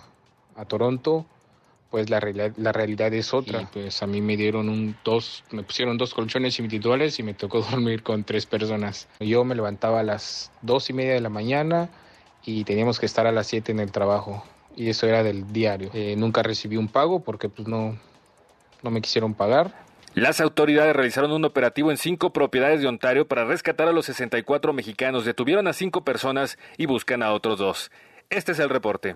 [0.56, 1.26] a Toronto,
[1.92, 3.70] pues la realidad, la realidad es otra.
[3.72, 7.62] pues a mí me dieron un dos, me pusieron dos colchones individuales y me tocó
[7.72, 9.08] dormir con tres personas.
[9.20, 11.90] Yo me levantaba a las dos y media de la mañana
[12.44, 14.44] y teníamos que estar a las siete en el trabajo
[14.76, 15.92] y eso era del diario.
[15.94, 17.96] Eh, nunca recibí un pago porque pues no,
[18.82, 19.83] no me quisieron pagar.
[20.16, 24.72] Las autoridades realizaron un operativo en cinco propiedades de Ontario para rescatar a los 64
[24.72, 25.26] mexicanos.
[25.26, 27.92] Detuvieron a cinco personas y buscan a otros dos.
[28.30, 29.16] Este es el reporte.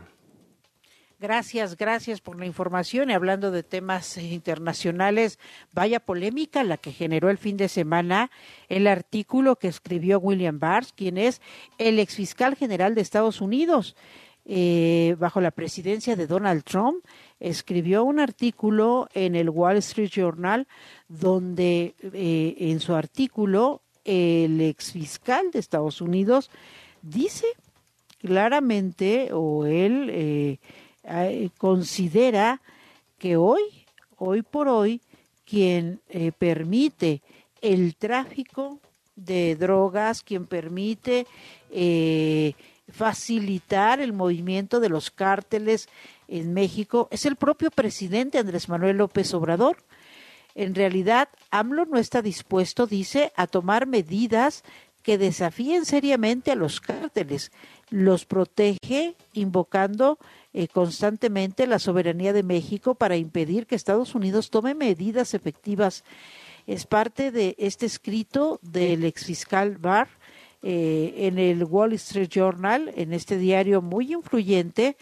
[1.19, 3.09] Gracias, gracias por la información.
[3.09, 5.39] Y hablando de temas internacionales,
[5.71, 8.31] vaya polémica la que generó el fin de semana
[8.67, 11.41] el artículo que escribió William Barr, quien es
[11.77, 13.95] el exfiscal general de Estados Unidos,
[14.45, 17.03] eh, bajo la presidencia de Donald Trump.
[17.39, 20.67] Escribió un artículo en el Wall Street Journal
[21.07, 26.49] donde eh, en su artículo el exfiscal de Estados Unidos
[27.03, 27.45] dice
[28.19, 30.59] claramente, o él eh,
[31.03, 32.61] eh, considera
[33.19, 33.61] que hoy,
[34.17, 35.01] hoy por hoy,
[35.45, 36.01] quien
[36.37, 37.21] permite
[37.61, 38.79] el tráfico
[39.15, 41.25] de drogas, quien permite
[42.91, 45.87] facilitar el movimiento de los cárteles
[46.27, 49.77] en México, es el propio presidente Andrés Manuel López Obrador.
[50.55, 54.63] En realidad, AMLO no está dispuesto, dice, a tomar medidas
[55.03, 57.51] que desafíen seriamente a los cárteles.
[57.89, 60.17] Los protege invocando
[60.53, 66.03] eh, constantemente la soberanía de México para impedir que Estados Unidos tome medidas efectivas.
[66.65, 70.09] Es parte de este escrito del exfiscal Barr
[70.63, 74.97] eh, en el Wall Street Journal, en este diario muy influyente,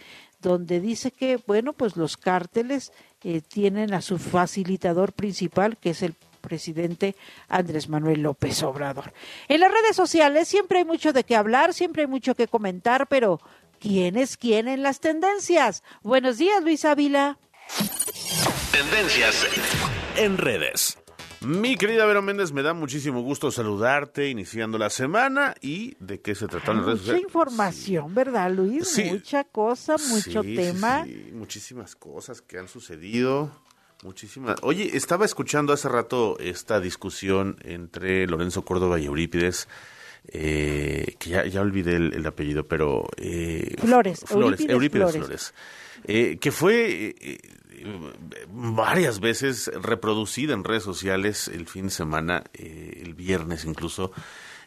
[0.46, 2.92] donde dice que, bueno, pues los cárteles
[3.24, 7.16] eh, tienen a su facilitador principal, que es el presidente
[7.50, 9.12] Andrés Manuel López Obrador.
[9.48, 13.08] En las redes sociales siempre hay mucho de qué hablar, siempre hay mucho que comentar,
[13.08, 13.42] pero
[13.80, 15.84] ¿quién es quién en las tendencias?
[16.04, 17.40] Buenos días, Luis Ávila.
[18.72, 19.48] Tendencias
[20.18, 21.00] en redes.
[21.46, 26.34] Mi querida Vero Méndez, me da muchísimo gusto saludarte iniciando la semana y de qué
[26.34, 28.88] se trata en las redes Mucha información, ¿verdad, Luis?
[28.88, 29.04] Sí.
[29.04, 31.04] Mucha cosa, mucho Sí, tema.
[31.06, 33.52] sí, muchísimas cosas que han sucedido.
[34.04, 34.56] Muchísimas.
[34.64, 39.68] Oye, estaba escuchando hace rato esta discusión entre Lorenzo Córdoba y Eurípides,
[40.28, 43.08] eh, que ya, ya olvidé el, el apellido, pero...
[43.18, 45.26] eh, Flores, Flores, Eurípides Eurípides Flores.
[45.28, 45.54] Flores.
[46.08, 47.38] Eh, que fue eh, eh,
[48.52, 54.12] varias veces reproducida en redes sociales el fin de semana, eh, el viernes incluso.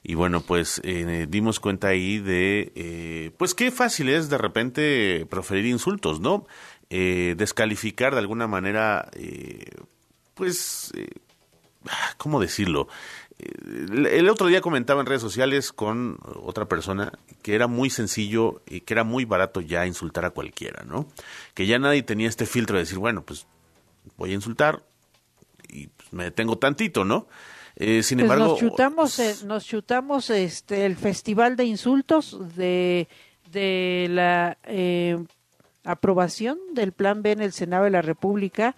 [0.03, 5.27] Y bueno, pues eh, dimos cuenta ahí de, eh, pues qué fácil es de repente
[5.29, 6.47] proferir insultos, ¿no?
[6.91, 9.71] Eh, descalificar de alguna manera, eh,
[10.35, 10.93] pues,
[11.89, 12.89] ah, ¿cómo decirlo?
[13.39, 17.13] El el otro día comentaba en redes sociales con otra persona
[17.43, 21.07] que era muy sencillo y que era muy barato ya insultar a cualquiera, ¿no?
[21.55, 23.47] Que ya nadie tenía este filtro de decir, bueno, pues
[24.17, 24.83] voy a insultar
[25.69, 27.29] y pues, me detengo tantito, ¿no?
[27.77, 33.09] Eh, sin Pues embargo, nos chutamos, eh, nos chutamos este el festival de insultos de
[33.53, 35.17] de la eh,
[35.85, 38.77] aprobación del Plan B en el Senado de la República,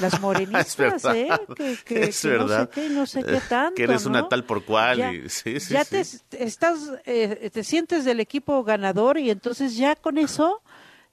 [0.00, 1.16] las morenistas, verdad.
[1.16, 1.28] ¿eh?
[1.56, 2.58] Que, que- Es que verdad.
[2.58, 4.98] no sé qué, no sé qué Eh, tanto, que eres una tal por cual.
[4.98, 6.18] Ya, y- sí, sí, ya sí.
[6.28, 10.62] te estás, eh, te sientes del equipo ganador y entonces ya con eso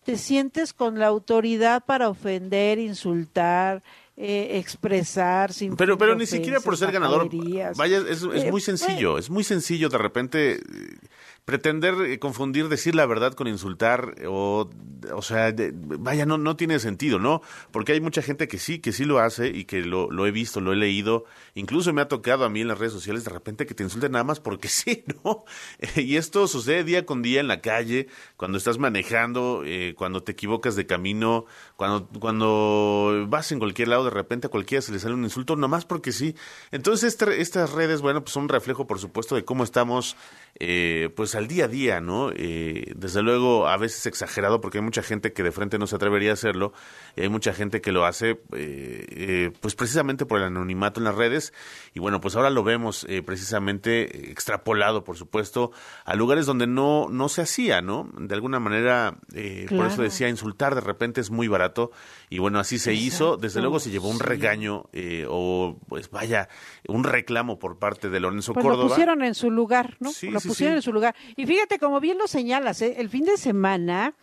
[0.04, 3.84] te sientes con la autoridad para ofender, insultar,
[4.18, 7.30] eh, expresar sin Pero, pero ni ofensas, siquiera por ser ganador.
[7.76, 10.62] Vaya, es, es Eh, muy sencillo, es muy sencillo de repente eh,
[11.50, 14.70] pretender eh, confundir decir la verdad con insultar o
[15.12, 17.42] o sea de- vaya no no tiene sentido no
[17.72, 20.32] porque hay mucha gente que sí que sí lo hace y que lo, lo he
[20.32, 21.26] visto lo he leído.
[21.56, 24.12] Incluso me ha tocado a mí en las redes sociales de repente que te insulten
[24.12, 25.44] nada más porque sí no
[25.96, 30.34] y esto sucede día con día en la calle cuando estás manejando eh, cuando te
[30.34, 31.46] equivocas de camino
[31.78, 35.56] cuando cuando vas en cualquier lado de repente a cualquiera se le sale un insulto
[35.56, 36.36] nada más porque sí.
[36.72, 40.16] Entonces este- estas redes bueno pues son un reflejo por supuesto de cómo estamos
[40.60, 42.32] eh, pues al día a día, ¿no?
[42.36, 45.96] Eh, desde luego a veces exagerado porque hay mucha gente que de frente no se
[45.96, 46.74] atrevería a hacerlo
[47.16, 51.06] y hay mucha gente que lo hace eh, eh, pues precisamente por el anonimato en
[51.06, 51.54] las redes
[51.94, 55.72] y bueno pues ahora lo vemos eh, precisamente extrapolado por supuesto
[56.06, 58.10] a lugares donde no no se hacía, ¿no?
[58.18, 61.92] De alguna manera eh, por eso decía insultar de repente es muy barato
[62.30, 64.24] y bueno así se hizo, desde luego se llevó un sí.
[64.24, 66.48] regaño eh, o pues vaya
[66.88, 68.90] un reclamo por parte de Lorenzo Pues lo Córdoba.
[68.90, 70.12] pusieron en su lugar, ¿no?
[70.12, 70.78] Sí, lo sí, pusieron sí.
[70.78, 71.16] en su lugar.
[71.36, 72.96] Y fíjate, como bien lo señalas, ¿eh?
[72.98, 74.14] el fin de semana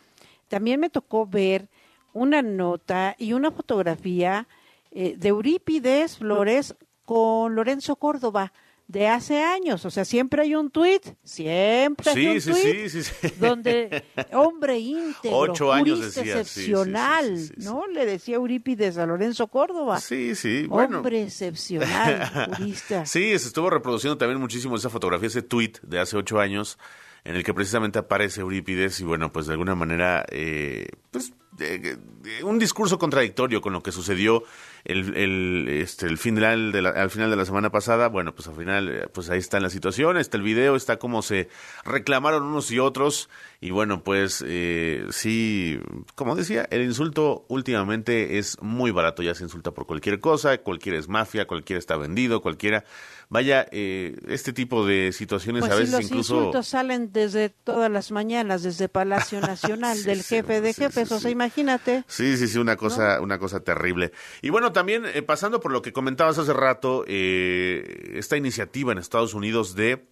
[0.49, 1.69] también me tocó ver
[2.13, 4.49] una nota y una fotografía
[4.91, 6.75] eh, de Eurípides Flores
[7.05, 8.53] con Lorenzo Córdoba
[8.89, 9.85] de hace años.
[9.85, 15.73] O sea, siempre hay un tuit, siempre hay un sí, tuit donde hombre íntegro, Ocho
[15.73, 17.51] años decía, excepcional.
[17.57, 17.87] ¿no?
[17.89, 20.01] Le decía Eurípides a Lorenzo Córdoba.
[20.01, 20.99] Sí, sí, bueno.
[20.99, 23.05] Hombre excepcional, jurista.
[23.17, 26.79] Sí, se estuvo reproduciendo también muchísimo esa fotografía, ese tweet de hace ocho años,
[27.25, 31.97] en el que precisamente aparece Eurípides y bueno, pues de alguna manera, eh, pues eh,
[32.43, 34.45] un discurso contradictorio con lo que sucedió
[34.87, 38.09] el, el, este, el final de la, al final de la semana pasada.
[38.09, 41.23] Bueno, pues al final, eh, pues ahí está la situación, está el video, está cómo
[41.23, 41.49] se
[41.85, 43.29] reclamaron unos y otros.
[43.61, 45.81] Y bueno, pues eh, sí,
[46.15, 50.99] como decía, el insulto últimamente es muy barato, ya se insulta por cualquier cosa, cualquiera
[50.99, 52.85] es mafia, cualquiera está vendido, cualquiera...
[53.29, 56.37] Vaya, eh, este tipo de situaciones Pues a sí, veces los incluso...
[56.37, 61.29] insultos salen desde todas las mañanas, desde Palacio Nacional, del jefe de jefes, o sea,
[61.33, 62.05] imagínate.
[62.07, 64.13] Sí, sí, sí, una cosa, una cosa terrible.
[64.43, 68.99] Y bueno, también eh, pasando por lo que comentabas hace rato, eh, esta iniciativa en
[68.99, 70.05] Estados Unidos de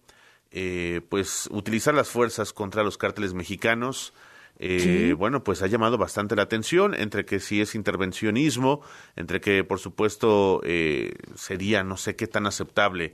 [0.49, 4.11] eh, pues utilizar las fuerzas contra los cárteles mexicanos.
[4.57, 5.13] eh, Sí.
[5.13, 8.81] Bueno, pues ha llamado bastante la atención entre que si es intervencionismo,
[9.15, 10.63] entre que por supuesto
[11.35, 13.13] sería no sé qué tan aceptable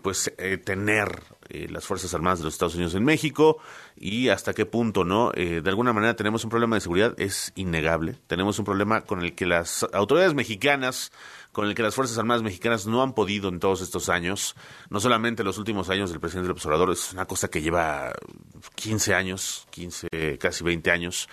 [0.00, 0.32] pues
[0.64, 1.24] tener
[1.54, 3.58] eh, las Fuerzas Armadas de los Estados Unidos en México
[3.94, 5.32] y hasta qué punto, ¿no?
[5.34, 8.16] Eh, de alguna manera tenemos un problema de seguridad, es innegable.
[8.26, 11.12] Tenemos un problema con el que las autoridades mexicanas,
[11.52, 14.56] con el que las Fuerzas Armadas mexicanas no han podido en todos estos años,
[14.88, 18.14] no solamente los últimos años del presidente López Obrador, es una cosa que lleva
[18.76, 21.28] 15 años, 15, casi 20 años.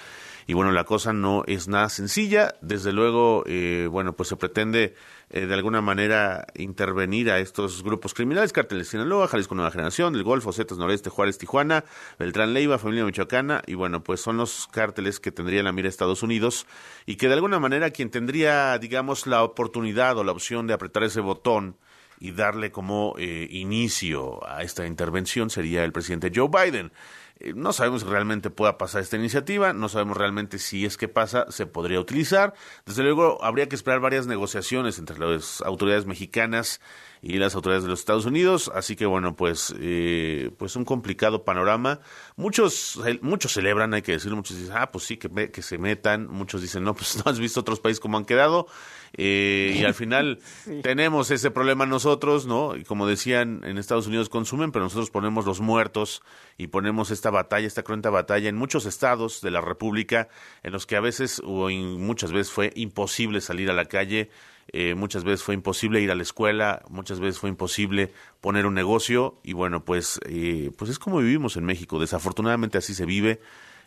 [0.50, 2.56] Y bueno, la cosa no es nada sencilla.
[2.62, 4.96] Desde luego, eh, bueno, pues se pretende
[5.30, 10.24] eh, de alguna manera intervenir a estos grupos criminales, Cárteles Sinaloa, Jalisco Nueva Generación, del
[10.24, 11.86] Golfo, Zetas Noreste, Juárez, Tijuana,
[12.18, 16.24] Beltrán Leiva, Familia Michoacana, y bueno, pues son los cárteles que tendrían la mira Estados
[16.24, 16.66] Unidos
[17.06, 21.04] y que de alguna manera quien tendría, digamos, la oportunidad o la opción de apretar
[21.04, 21.76] ese botón
[22.20, 26.92] y darle como eh, inicio a esta intervención sería el presidente Joe Biden.
[27.40, 31.08] Eh, no sabemos si realmente pueda pasar esta iniciativa, no sabemos realmente si es que
[31.08, 32.54] pasa, se podría utilizar.
[32.86, 36.82] Desde luego, habría que esperar varias negociaciones entre las autoridades mexicanas
[37.22, 41.44] y las autoridades de los Estados Unidos, así que bueno, pues, eh, pues un complicado
[41.44, 42.00] panorama.
[42.36, 46.28] Muchos, muchos celebran, hay que decirlo, muchos dicen, ah, pues sí, que, que se metan,
[46.28, 48.68] muchos dicen, no, pues no has visto otros países como han quedado,
[49.14, 50.40] eh, y al final
[50.84, 52.76] tenemos ese problema nosotros, ¿no?
[52.76, 56.22] Y como decían, en Estados Unidos consumen, pero nosotros ponemos los muertos
[56.58, 60.30] y ponemos esta batalla, esta cruenta batalla en muchos estados de la República,
[60.64, 64.30] en los que a veces o muchas veces fue imposible salir a la calle
[64.72, 68.76] eh, muchas veces fue imposible ir a la escuela, muchas veces fue imposible poner un
[68.76, 73.40] negocio y bueno, pues, eh, pues es como vivimos en México, desafortunadamente así se vive.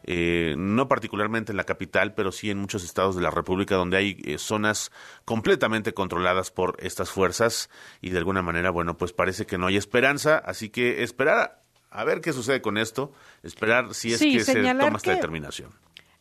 [0.05, 3.96] Eh, no particularmente en la capital, pero sí en muchos estados de la República donde
[3.96, 4.90] hay zonas
[5.24, 9.76] completamente controladas por estas fuerzas y de alguna manera, bueno, pues parece que no hay
[9.76, 14.62] esperanza, así que esperar a ver qué sucede con esto, esperar si es que se
[14.62, 15.70] toma esta determinación.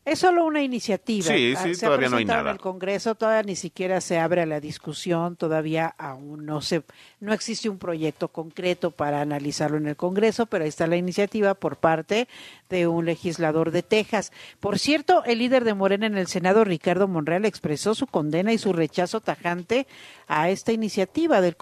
[0.03, 1.27] Es solo una iniciativa.
[1.27, 2.41] Sí, sí, se todavía ha no hay nada.
[2.49, 6.82] en el Congreso, todavía ni siquiera se abre a la discusión, todavía aún no se,
[7.19, 11.53] no existe un proyecto concreto para analizarlo en el Congreso, pero ahí está la iniciativa
[11.53, 12.27] por parte
[12.72, 14.32] de un legislador de Texas.
[14.59, 18.57] Por cierto, el líder de Morena en el Senado, Ricardo Monreal, expresó su condena y
[18.57, 19.86] su rechazo tajante
[20.28, 21.55] a esta iniciativa del,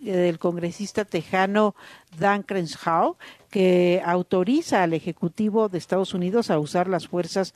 [0.00, 1.76] del congresista tejano
[2.18, 3.16] Dan Crenshaw,
[3.50, 7.54] que autoriza al Ejecutivo de Estados Unidos a usar las fuerzas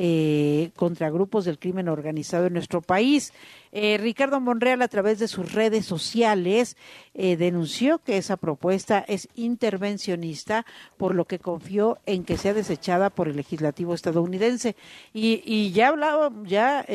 [0.00, 3.32] eh, contra grupos del crimen organizado en nuestro país.
[3.72, 6.76] Eh, Ricardo Monreal, a través de sus redes sociales,
[7.14, 10.64] eh, denunció que esa propuesta es intervencionista,
[10.98, 14.76] por lo que confió en que sea desechada por el legislativo estadounidense.
[15.12, 16.86] Y, y ya hablaba, ya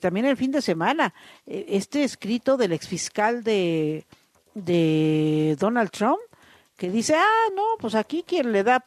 [0.00, 1.14] también el fin de semana,
[1.46, 4.06] este escrito del exfiscal de,
[4.54, 6.18] de Donald Trump,
[6.76, 8.84] que dice, ah, no, pues aquí quien le da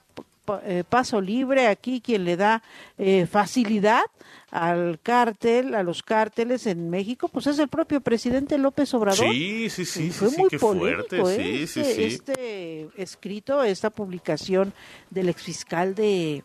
[0.63, 2.63] eh, paso libre, aquí quien le da
[2.97, 4.03] eh, facilidad
[4.51, 9.27] al cártel, a los cárteles en México, pues es el propio presidente López Obrador.
[9.29, 11.67] Sí, sí, sí, fue sí, muy qué polémico, fuerte, ¿eh?
[11.67, 12.03] sí, este, sí, sí.
[12.03, 14.73] este escrito, esta publicación
[15.09, 16.43] del exfiscal de,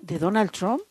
[0.00, 0.82] de Donald Trump.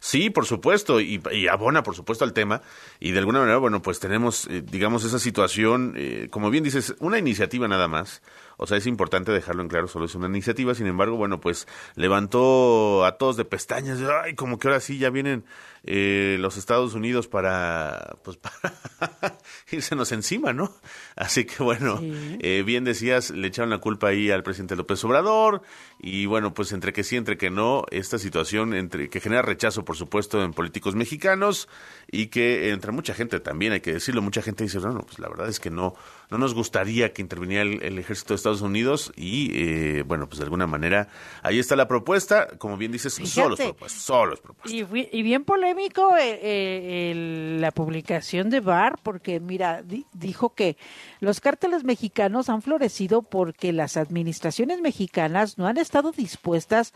[0.00, 2.62] Sí, por supuesto, y, y, abona, por supuesto, al tema.
[3.00, 6.94] Y de alguna manera, bueno, pues tenemos, eh, digamos, esa situación, eh, como bien dices,
[7.00, 8.22] una iniciativa nada más.
[8.58, 10.74] O sea, es importante dejarlo en claro, solo es una iniciativa.
[10.74, 14.00] Sin embargo, bueno, pues levantó a todos de pestañas.
[14.24, 15.44] Ay, como que ahora sí ya vienen
[15.90, 19.38] eh, los Estados Unidos para, pues, para
[19.70, 20.70] írsenos encima, ¿no?
[21.16, 25.62] Así que bueno, eh, bien decías, le echaron la culpa ahí al presidente López Obrador
[25.98, 29.86] y bueno, pues entre que sí, entre que no, esta situación entre que genera rechazo,
[29.86, 31.68] por supuesto, en políticos mexicanos
[32.10, 35.18] y que entre mucha gente también, hay que decirlo, mucha gente dice, no, no pues
[35.18, 35.94] la verdad es que no,
[36.30, 40.44] no nos gustaría que interviniera el, ejército de Estados Unidos y eh, bueno, pues de
[40.44, 41.08] alguna manera
[41.42, 44.76] ahí está la propuesta, como bien dices, solo es propuesta, solo es propuesta.
[44.76, 45.44] Y, y bien
[45.78, 50.76] polémico eh, eh, el, la publicación de Barr, porque mira, di, dijo que
[51.20, 56.94] los cárteles mexicanos han florecido porque las administraciones mexicanas no han estado dispuestas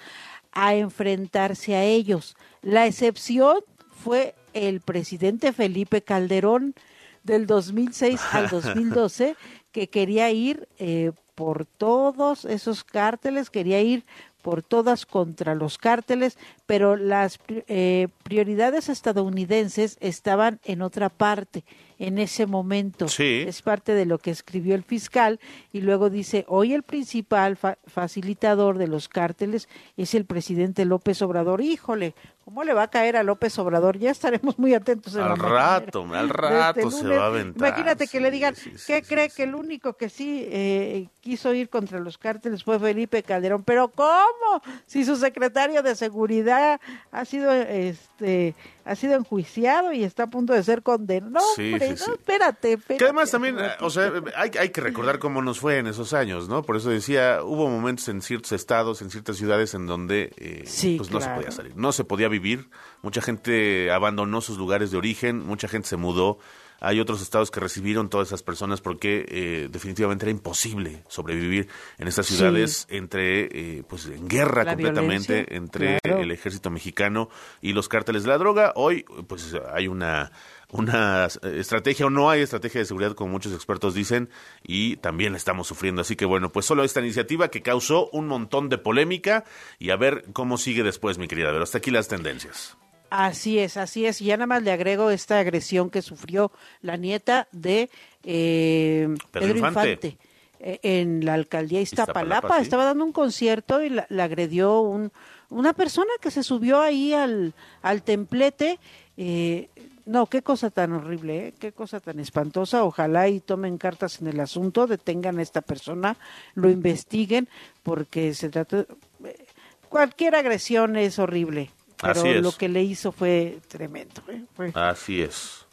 [0.52, 2.36] a enfrentarse a ellos.
[2.60, 3.58] La excepción
[3.90, 6.74] fue el presidente Felipe Calderón
[7.22, 9.36] del 2006 al 2012
[9.70, 14.04] que quería ir eh, por todos esos cárteles, quería ir
[14.42, 16.36] por todas contra los cárteles,
[16.66, 21.64] pero las eh, prioridades estadounidenses estaban en otra parte
[21.98, 23.06] en ese momento.
[23.06, 23.44] Sí.
[23.46, 25.38] Es parte de lo que escribió el fiscal
[25.72, 31.22] y luego dice, hoy el principal fa facilitador de los cárteles es el presidente López
[31.22, 31.60] Obrador.
[31.60, 32.14] Híjole,
[32.44, 33.98] ¿cómo le va a caer a López Obrador?
[33.98, 35.14] Ya estaremos muy atentos.
[35.14, 37.68] En al rato, al rato este se va a aventar.
[37.68, 41.08] Imagínate que sí, le digan, sí, sí, ¿qué cree que el único que sí eh,
[41.20, 43.62] quiso ir contra los cárteles fue Felipe Calderón?
[43.64, 44.62] Pero ¿cómo?
[44.86, 46.80] Si su secretario de seguridad
[47.10, 51.30] ha sido este ha sido enjuiciado y está a punto de ser condenado.
[51.30, 52.10] No, Sí, hombre, sí, no, sí.
[52.18, 52.96] espérate, espérate.
[52.98, 56.48] Que además también, o sea, hay, hay que recordar cómo nos fue en esos años,
[56.48, 56.62] ¿no?
[56.64, 60.96] Por eso decía, hubo momentos en ciertos estados, en ciertas ciudades en donde eh, Sí,
[60.98, 61.40] pues no se claro.
[61.40, 62.68] podía salir, no se podía vivir,
[63.02, 66.38] mucha gente abandonó sus lugares de origen, mucha gente se mudó
[66.82, 71.68] hay otros estados que recibieron todas esas personas porque eh, definitivamente era imposible sobrevivir
[71.98, 76.20] en estas ciudades entre, eh, pues, en guerra La completamente violencia, entre claro.
[76.20, 77.28] el ejército mexicano
[77.60, 78.72] y los cárteles de la droga.
[78.74, 80.32] Hoy, pues, hay una
[80.72, 84.30] una estrategia o no hay estrategia de seguridad como muchos expertos dicen
[84.62, 86.00] y también la estamos sufriendo.
[86.00, 89.44] Así que bueno, pues solo esta iniciativa que causó un montón de polémica
[89.78, 91.50] y a ver cómo sigue después, mi querida.
[91.50, 92.78] Pero hasta aquí las tendencias.
[93.14, 94.22] Así es, así es.
[94.22, 96.50] Y ya nada más le agrego esta agresión que sufrió
[96.80, 97.90] la nieta de
[98.24, 99.90] eh, Pedro Pedro, Infante.
[99.92, 100.18] Infante.
[100.60, 102.36] eh, en la alcaldía Iztapalapa.
[102.36, 102.62] Iztapalapa, sí.
[102.62, 105.12] Estaba dando un concierto y la, la agredió un,
[105.50, 107.52] una persona que se subió ahí al,
[107.82, 108.78] al templete.
[109.18, 109.68] eh,
[110.06, 111.54] no, qué cosa tan horrible, ¿eh?
[111.60, 112.82] qué cosa tan espantosa.
[112.82, 116.16] Ojalá y tomen cartas en el asunto, detengan a esta persona,
[116.54, 117.46] lo investiguen,
[117.82, 118.86] porque se trata.
[119.24, 119.44] eh,
[119.88, 121.70] Cualquier agresión es horrible,
[122.02, 122.42] pero Así es.
[122.42, 124.42] lo que le hizo fue tremendo, ¿eh?
[124.54, 125.64] fue Así es.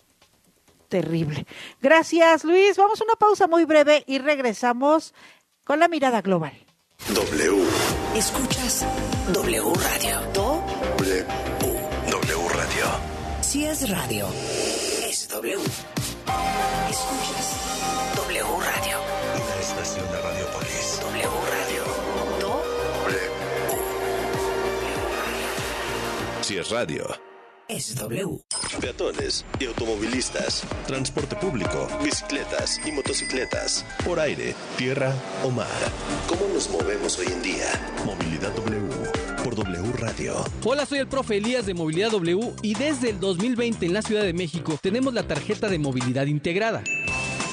[0.87, 1.45] terrible.
[1.81, 2.77] Gracias, Luis.
[2.77, 5.13] Vamos a una pausa muy breve y regresamos
[5.65, 6.53] con la mirada global.
[7.13, 7.63] W.
[8.15, 8.85] Escuchas
[9.33, 10.21] W Radio.
[10.33, 10.63] Do.
[10.97, 11.25] W.
[12.11, 12.85] W Radio.
[13.41, 14.27] Si es radio,
[15.07, 15.55] es W.
[16.89, 17.55] Escuchas
[18.15, 18.97] W Radio.
[19.35, 20.38] Una estación de Radiopolis.
[26.49, 27.05] Si es radio.
[27.67, 28.39] Es W.
[28.81, 35.67] Peatones y automovilistas, transporte público, bicicletas y motocicletas, por aire, tierra o mar.
[36.27, 37.67] ¿Cómo nos movemos hoy en día?
[38.03, 38.81] Movilidad W
[39.43, 40.43] por W Radio.
[40.63, 44.23] Hola, soy el profe Elías de Movilidad W y desde el 2020 en la Ciudad
[44.23, 46.81] de México tenemos la tarjeta de movilidad integrada.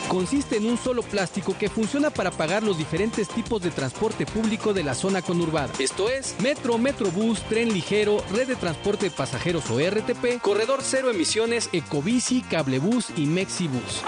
[0.08, 4.72] Consiste en un solo plástico que funciona para pagar los diferentes tipos de transporte público
[4.72, 5.72] de la zona conurbada.
[5.78, 11.10] Esto es metro, metrobús, tren ligero, red de transporte de pasajeros o RTP, corredor cero
[11.10, 14.02] emisiones, ecobici, cablebús y mexibus.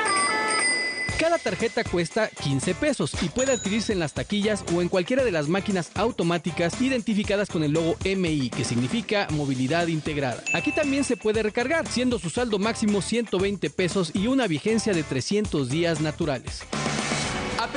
[1.19, 5.33] Cada tarjeta cuesta 15 pesos y puede adquirirse en las taquillas o en cualquiera de
[5.33, 10.45] las máquinas automáticas identificadas con el logo MI, que significa movilidad integrada.
[10.55, 15.03] Aquí también se puede recargar, siendo su saldo máximo 120 pesos y una vigencia de
[15.03, 16.63] 300 días naturales.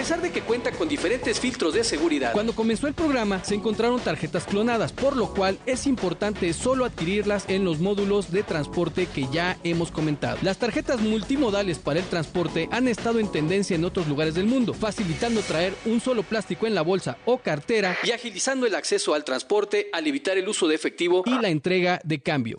[0.01, 3.53] A pesar de que cuenta con diferentes filtros de seguridad, cuando comenzó el programa se
[3.53, 9.05] encontraron tarjetas clonadas, por lo cual es importante solo adquirirlas en los módulos de transporte
[9.05, 10.39] que ya hemos comentado.
[10.41, 14.73] Las tarjetas multimodales para el transporte han estado en tendencia en otros lugares del mundo,
[14.73, 19.23] facilitando traer un solo plástico en la bolsa o cartera y agilizando el acceso al
[19.23, 22.57] transporte al evitar el uso de efectivo y la entrega de cambio.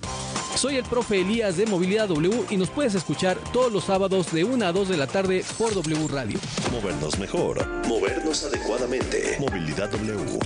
[0.54, 4.44] Soy el profe Elías de Movilidad W y nos puedes escuchar todos los sábados de
[4.44, 6.38] 1 a 2 de la tarde por W Radio.
[6.70, 9.36] Movernos mejor, movernos adecuadamente.
[9.40, 10.38] Movilidad W.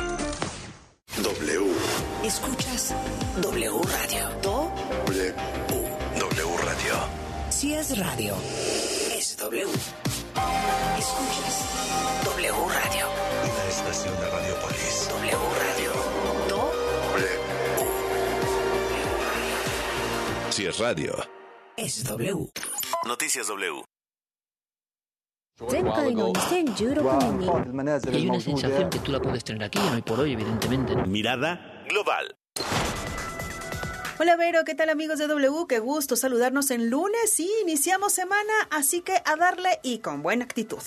[1.22, 1.66] W.
[2.24, 2.94] Escuchas
[3.42, 4.28] W Radio.
[4.42, 4.70] Do.
[5.06, 5.34] W.
[6.18, 6.94] W Radio.
[7.50, 8.34] Si es radio,
[9.16, 9.66] es W.
[10.98, 11.64] Escuchas
[12.24, 13.06] W Radio.
[13.44, 15.08] Una estación de Radiopolis.
[15.10, 16.15] W Radio.
[20.55, 21.15] Si es radio.
[21.77, 22.49] Es W.
[23.07, 23.83] Noticias W.
[25.69, 30.33] 前回の2016年に Y hay una sensación que tú la puedes tener aquí, no y por hoy,
[30.33, 30.95] evidentemente.
[30.95, 31.05] ¿no?
[31.05, 32.35] Mirada global.
[34.19, 35.65] Hola Vero, ¿qué tal amigos de W?
[35.67, 40.45] Qué gusto saludarnos en lunes y iniciamos semana, así que a darle y con buena
[40.45, 40.81] actitud.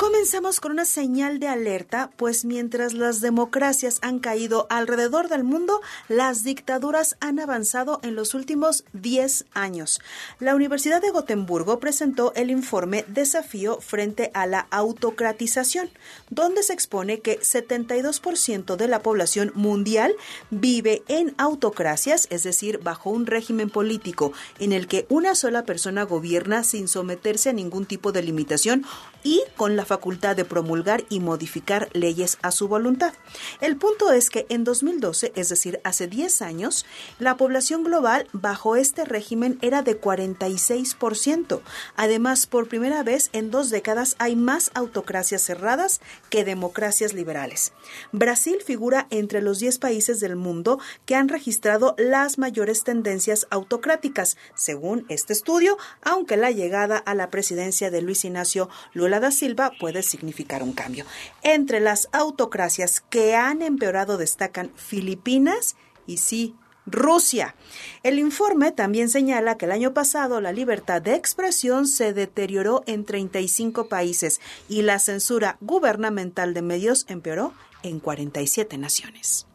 [0.00, 5.82] Comenzamos con una señal de alerta, pues mientras las democracias han caído alrededor del mundo,
[6.08, 10.00] las dictaduras han avanzado en los últimos 10 años.
[10.38, 15.90] La Universidad de Gotemburgo presentó el informe Desafío frente a la autocratización,
[16.30, 20.14] donde se expone que 72% de la población mundial
[20.48, 26.04] vive en autocracias, es decir, bajo un régimen político en el que una sola persona
[26.04, 28.86] gobierna sin someterse a ningún tipo de limitación
[29.22, 33.12] y con la facultad de promulgar y modificar leyes a su voluntad.
[33.60, 36.86] El punto es que en 2012, es decir, hace 10 años,
[37.18, 41.60] la población global bajo este régimen era de 46%.
[41.96, 47.72] Además, por primera vez en dos décadas hay más autocracias cerradas que democracias liberales.
[48.12, 54.36] Brasil figura entre los 10 países del mundo que han registrado las mayores tendencias autocráticas,
[54.54, 59.72] según este estudio, aunque la llegada a la presidencia de Luis Ignacio Lula da Silva
[59.80, 61.04] puede significar un cambio.
[61.42, 65.74] Entre las autocracias que han empeorado destacan Filipinas
[66.06, 66.54] y sí,
[66.86, 67.54] Rusia.
[68.02, 73.04] El informe también señala que el año pasado la libertad de expresión se deterioró en
[73.04, 77.52] 35 países y la censura gubernamental de medios empeoró
[77.82, 79.46] en 47 naciones.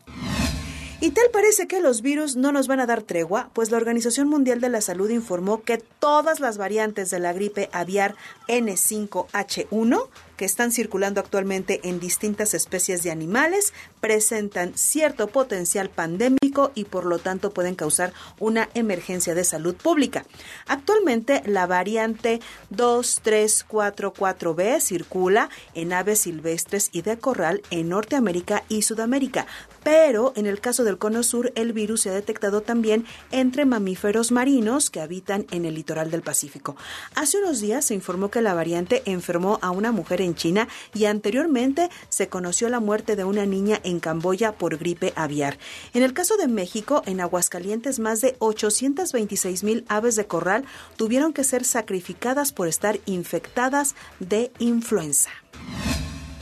[1.02, 4.30] Y tal parece que los virus no nos van a dar tregua, pues la Organización
[4.30, 8.16] Mundial de la Salud informó que todas las variantes de la gripe aviar
[8.48, 10.08] N5H1
[10.38, 17.06] que están circulando actualmente en distintas especies de animales presentan cierto potencial pandémico y por
[17.06, 20.26] lo tanto pueden causar una emergencia de salud pública.
[20.68, 22.40] Actualmente la variante
[22.72, 29.48] 2344B circula en aves silvestres y de corral en Norteamérica y Sudamérica,
[29.84, 34.32] pero en el caso del cono sur el virus se ha detectado también entre mamíferos
[34.32, 36.76] marinos que habitan en el litoral del Pacífico.
[37.16, 41.06] Hace unos días se informó que la variante enfermó a una mujer en China y
[41.06, 45.58] anteriormente se conoció la muerte de una niña en Camboya por gripe aviar.
[45.94, 50.66] En el caso de México, en Aguascalientes, más de 826 mil aves de corral
[50.98, 55.30] tuvieron que ser sacrificadas por estar infectadas de influenza.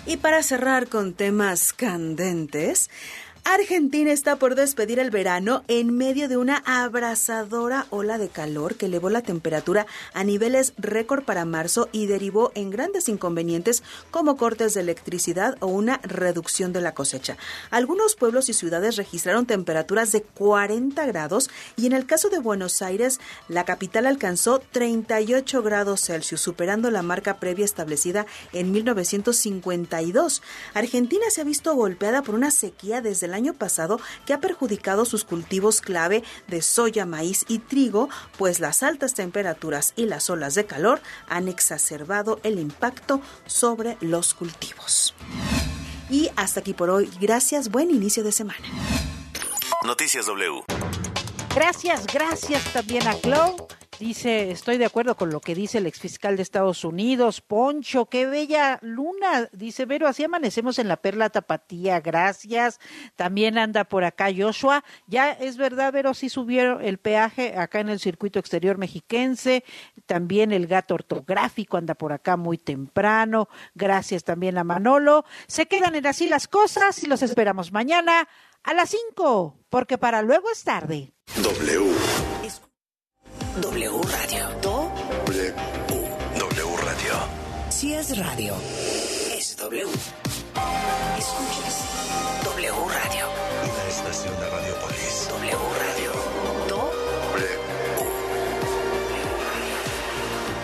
[0.05, 2.89] Y para cerrar con temas candentes,
[3.45, 8.85] Argentina está por despedir el verano en medio de una abrasadora ola de calor que
[8.85, 14.73] elevó la temperatura a niveles récord para marzo y derivó en grandes inconvenientes como cortes
[14.73, 17.35] de electricidad o una reducción de la cosecha.
[17.69, 22.81] Algunos pueblos y ciudades registraron temperaturas de 40 grados y en el caso de Buenos
[22.81, 23.19] Aires,
[23.49, 30.41] la capital alcanzó 38 grados Celsius, superando la marca previa establecida en 1952.
[30.73, 35.05] Argentina se ha visto golpeada por una sequía desde el año pasado que ha perjudicado
[35.05, 40.53] sus cultivos clave de soya, maíz y trigo, pues las altas temperaturas y las olas
[40.53, 45.15] de calor han exacerbado el impacto sobre los cultivos.
[46.09, 47.09] Y hasta aquí por hoy.
[47.19, 48.65] Gracias, buen inicio de semana.
[49.83, 50.63] Noticias W.
[51.55, 53.67] Gracias, gracias también a Clau.
[54.03, 58.25] Dice, estoy de acuerdo con lo que dice el exfiscal de Estados Unidos, Poncho, qué
[58.25, 59.47] bella luna.
[59.53, 62.81] Dice, Vero, así amanecemos en la perla tapatía, gracias.
[63.15, 64.83] También anda por acá Joshua.
[65.07, 69.63] Ya es verdad, Vero, sí subieron el peaje acá en el circuito exterior mexiquense.
[70.05, 73.47] También el gato ortográfico anda por acá muy temprano.
[73.73, 75.23] Gracias también a Manolo.
[75.47, 78.27] Se quedan en así las cosas y los esperamos mañana
[78.63, 81.13] a las 5, porque para luego es tarde.
[81.41, 82.32] W.
[83.61, 84.49] W Radio.
[84.63, 84.91] Do.
[85.27, 85.53] W.
[86.39, 87.13] W Radio.
[87.69, 88.55] Si es radio,
[89.37, 89.85] es W.
[91.17, 91.85] Escuchas
[92.45, 93.27] W Radio.
[93.63, 95.27] Una estación de Radiopolis.
[95.29, 96.11] W Radio.
[96.67, 96.91] Do.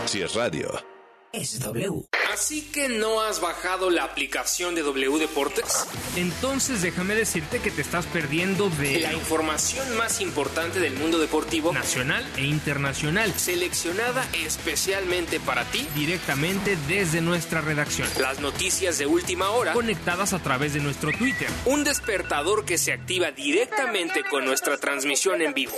[0.07, 0.99] Si es radio.
[1.32, 2.05] Es W.
[2.34, 5.86] Así que no has bajado la aplicación de W Deportes.
[6.15, 11.73] Entonces déjame decirte que te estás perdiendo de La información más importante del mundo deportivo.
[11.73, 15.88] Nacional e internacional, seleccionada especialmente para ti.
[15.95, 21.49] Directamente desde nuestra redacción, las noticias de última hora, conectadas a través de nuestro Twitter,
[21.65, 25.75] un despertador que se activa directamente con nuestra transmisión en vivo,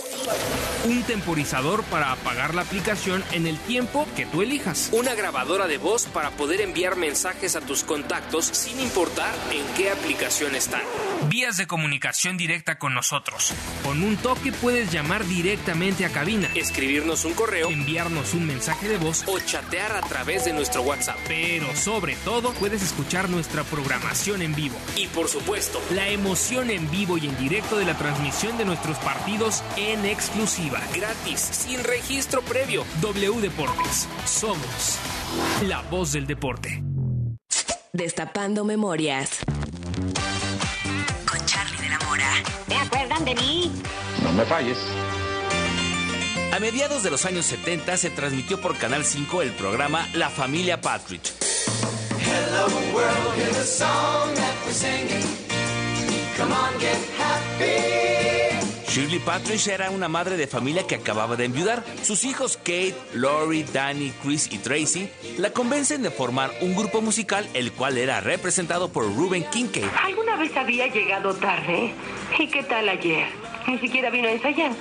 [0.85, 5.79] un temporizador para apagar la aplicación en el tiempo que tú elijas, una grabadora de
[5.79, 10.81] voz para poder enviar mensajes a tus contactos sin importar en qué aplicación están.
[11.29, 13.51] vías de comunicación directa con nosotros.
[13.83, 18.97] Con un toque puedes llamar directamente a cabina, Escribirnos un correo enviarnos un mensaje de
[18.97, 21.17] voz o chatear a través de nuestro WhatsApp.
[21.27, 24.75] pero sobre todo puedes escuchar nuestra programación en vivo.
[24.95, 28.97] Y por supuesto, La emoción en vivo y en directo de la transmisión de nuestros
[28.99, 30.79] partidos en exclusiva.
[30.93, 32.85] gratis, sin registro previo.
[33.01, 34.07] W Deportes.
[34.25, 34.99] Somos
[35.67, 36.83] la voz del deporte.
[37.93, 39.39] Destapando memorias.
[41.29, 42.31] Con Charlie de la Mora.
[42.67, 43.71] ¿Te acuerdan de mí?
[44.23, 44.77] No me falles.
[46.53, 50.81] A mediados de los años 70 se transmitió por Canal 5 el programa La Familia
[50.81, 51.33] Partridge.
[52.19, 55.23] Hello world, hear the song that we're singing.
[56.37, 58.40] Come on, get happy.
[58.91, 61.81] Shirley Partridge era una madre de familia que acababa de enviudar.
[62.03, 67.47] Sus hijos Kate, Lori, Danny, Chris y Tracy la convencen de formar un grupo musical
[67.53, 69.85] el cual era representado por Ruben Kincaid.
[70.03, 71.93] ¿Alguna vez había llegado tarde?
[72.37, 73.29] ¿Y qué tal ayer?
[73.65, 74.73] Ni siquiera vino a ensayar.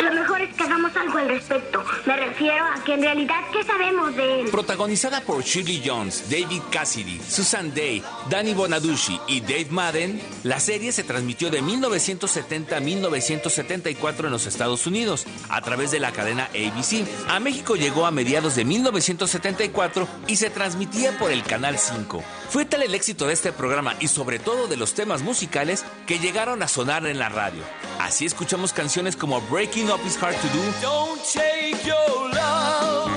[0.00, 1.84] Lo mejor es que hagamos algo al respecto.
[2.06, 4.50] Me refiero a que en realidad, ¿qué sabemos de él?
[4.50, 10.92] Protagonizada por Shirley Jones, David Cassidy, Susan Day, Danny Bonaducci y Dave Madden, la serie
[10.92, 16.44] se transmitió de 1970 a 1974 en los Estados Unidos a través de la cadena
[16.46, 17.06] ABC.
[17.28, 22.22] A México llegó a mediados de 1974 y se transmitía por el Canal 5.
[22.50, 26.18] Fue tal el éxito de este programa y sobre todo de los temas musicales que
[26.18, 27.62] llegaron a sonar en la radio.
[28.04, 30.62] Así escuchamos canciones como Breaking Up Is Hard to Do.
[30.82, 33.10] Don't take your love.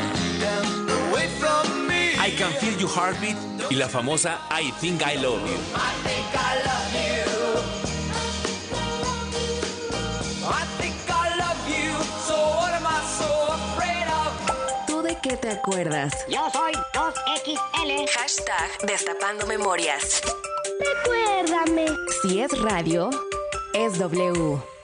[2.26, 3.36] I Can Feel Your Heartbeat
[3.70, 5.58] y la famosa I Think I Love You.
[14.88, 16.14] ¿Tú de qué te acuerdas?
[16.30, 18.08] Yo soy 2XL.
[18.10, 20.22] Hashtag Destapando Memorias.
[20.80, 21.88] Recuérdame.
[22.22, 23.10] Si es radio,
[23.74, 24.77] es W.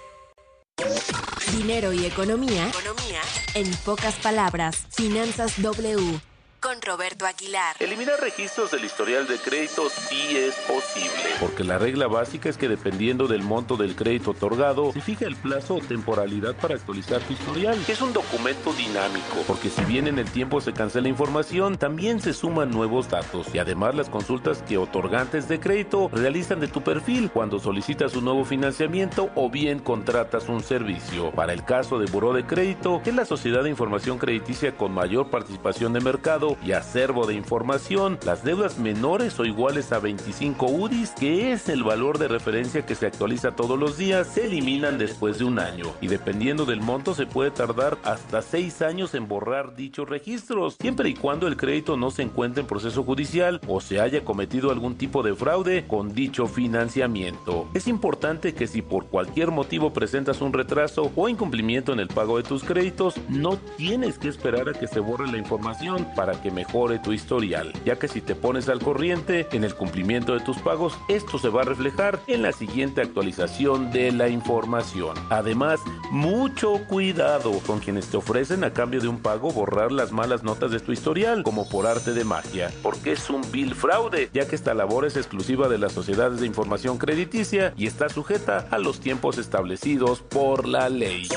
[1.58, 2.68] Dinero y economía.
[2.70, 3.22] Economía.
[3.54, 6.20] En pocas palabras, Finanzas W.
[6.64, 7.76] Con Roberto Aguilar.
[7.82, 12.70] Eliminar registros del historial de crédito sí es posible, porque la regla básica es que
[12.70, 17.34] dependiendo del monto del crédito otorgado, se fija el plazo o temporalidad para actualizar tu
[17.34, 21.78] historial, que es un documento dinámico, porque si bien en el tiempo se cancela información,
[21.78, 26.70] también se suman nuevos datos y además las consultas que otorgantes de crédito realizan de
[26.70, 31.32] tu perfil cuando solicitas un nuevo financiamiento o bien contratas un servicio.
[31.32, 34.93] Para el caso de Buró de Crédito, que es la sociedad de información crediticia con
[34.93, 40.66] mayor participación de mercado y acervo de información, las deudas menores o iguales a 25
[40.68, 44.97] UDIs, que es el valor de referencia que se actualiza todos los días, se eliminan
[44.97, 49.28] después de un año y dependiendo del monto se puede tardar hasta 6 años en
[49.28, 53.82] borrar dichos registros, siempre y cuando el crédito no se encuentre en proceso judicial o
[53.82, 57.68] se haya cometido algún tipo de fraude con dicho financiamiento.
[57.74, 62.38] Es importante que si por cualquier motivo presentas un retraso o incumplimiento en el pago
[62.38, 66.52] de tus créditos, no tienes que esperar a que se borre la información para que
[66.52, 70.58] mejore tu historial, ya que si te pones al corriente en el cumplimiento de tus
[70.58, 75.16] pagos, esto se va a reflejar en la siguiente actualización de la información.
[75.30, 75.80] Además,
[76.12, 80.72] mucho cuidado con quienes te ofrecen a cambio de un pago borrar las malas notas
[80.72, 84.56] de tu historial, como por arte de magia, porque es un vil fraude, ya que
[84.56, 89.00] esta labor es exclusiva de las sociedades de información crediticia y está sujeta a los
[89.00, 91.30] tiempos establecidos por la ley.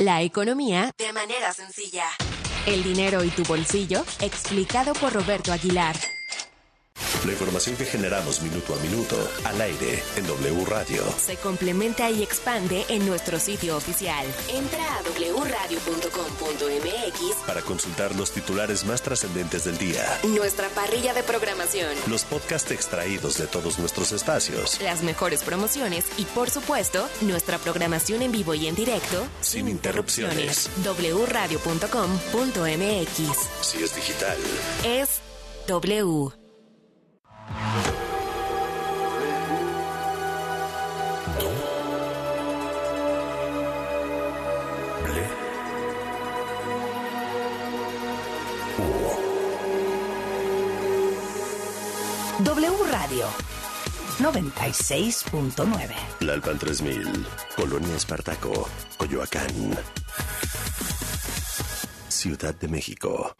[0.00, 2.06] La economía de manera sencilla.
[2.64, 5.96] El dinero y tu bolsillo, explicado por Roberto Aguilar.
[7.24, 11.04] La información que generamos minuto a minuto al aire en W Radio.
[11.24, 14.26] Se complementa y expande en nuestro sitio oficial.
[14.48, 20.04] Entra a wradio.com.mx para consultar los titulares más trascendentes del día.
[20.24, 21.94] Nuestra parrilla de programación.
[22.08, 24.80] Los podcasts extraídos de todos nuestros espacios.
[24.80, 29.24] Las mejores promociones y, por supuesto, nuestra programación en vivo y en directo.
[29.40, 30.68] Sin, interrupciones.
[30.82, 33.16] wradio.com.mx.
[33.60, 34.36] Si es digital.
[34.84, 35.20] Es
[35.68, 36.41] W.
[52.44, 53.28] W Radio
[54.18, 55.94] 96.9.
[56.20, 57.26] Lalpan 3000,
[57.56, 59.78] Colonia Espartaco, Coyoacán.
[62.08, 63.36] Ciudad de México.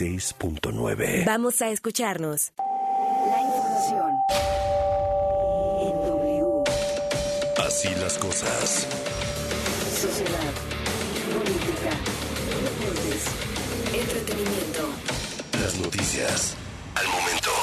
[0.00, 1.24] 96.9.
[1.24, 2.52] Vamos a escucharnos.
[2.58, 4.12] La información
[5.80, 6.64] en W.
[7.66, 8.86] Así las cosas.
[9.98, 10.52] Sociedad,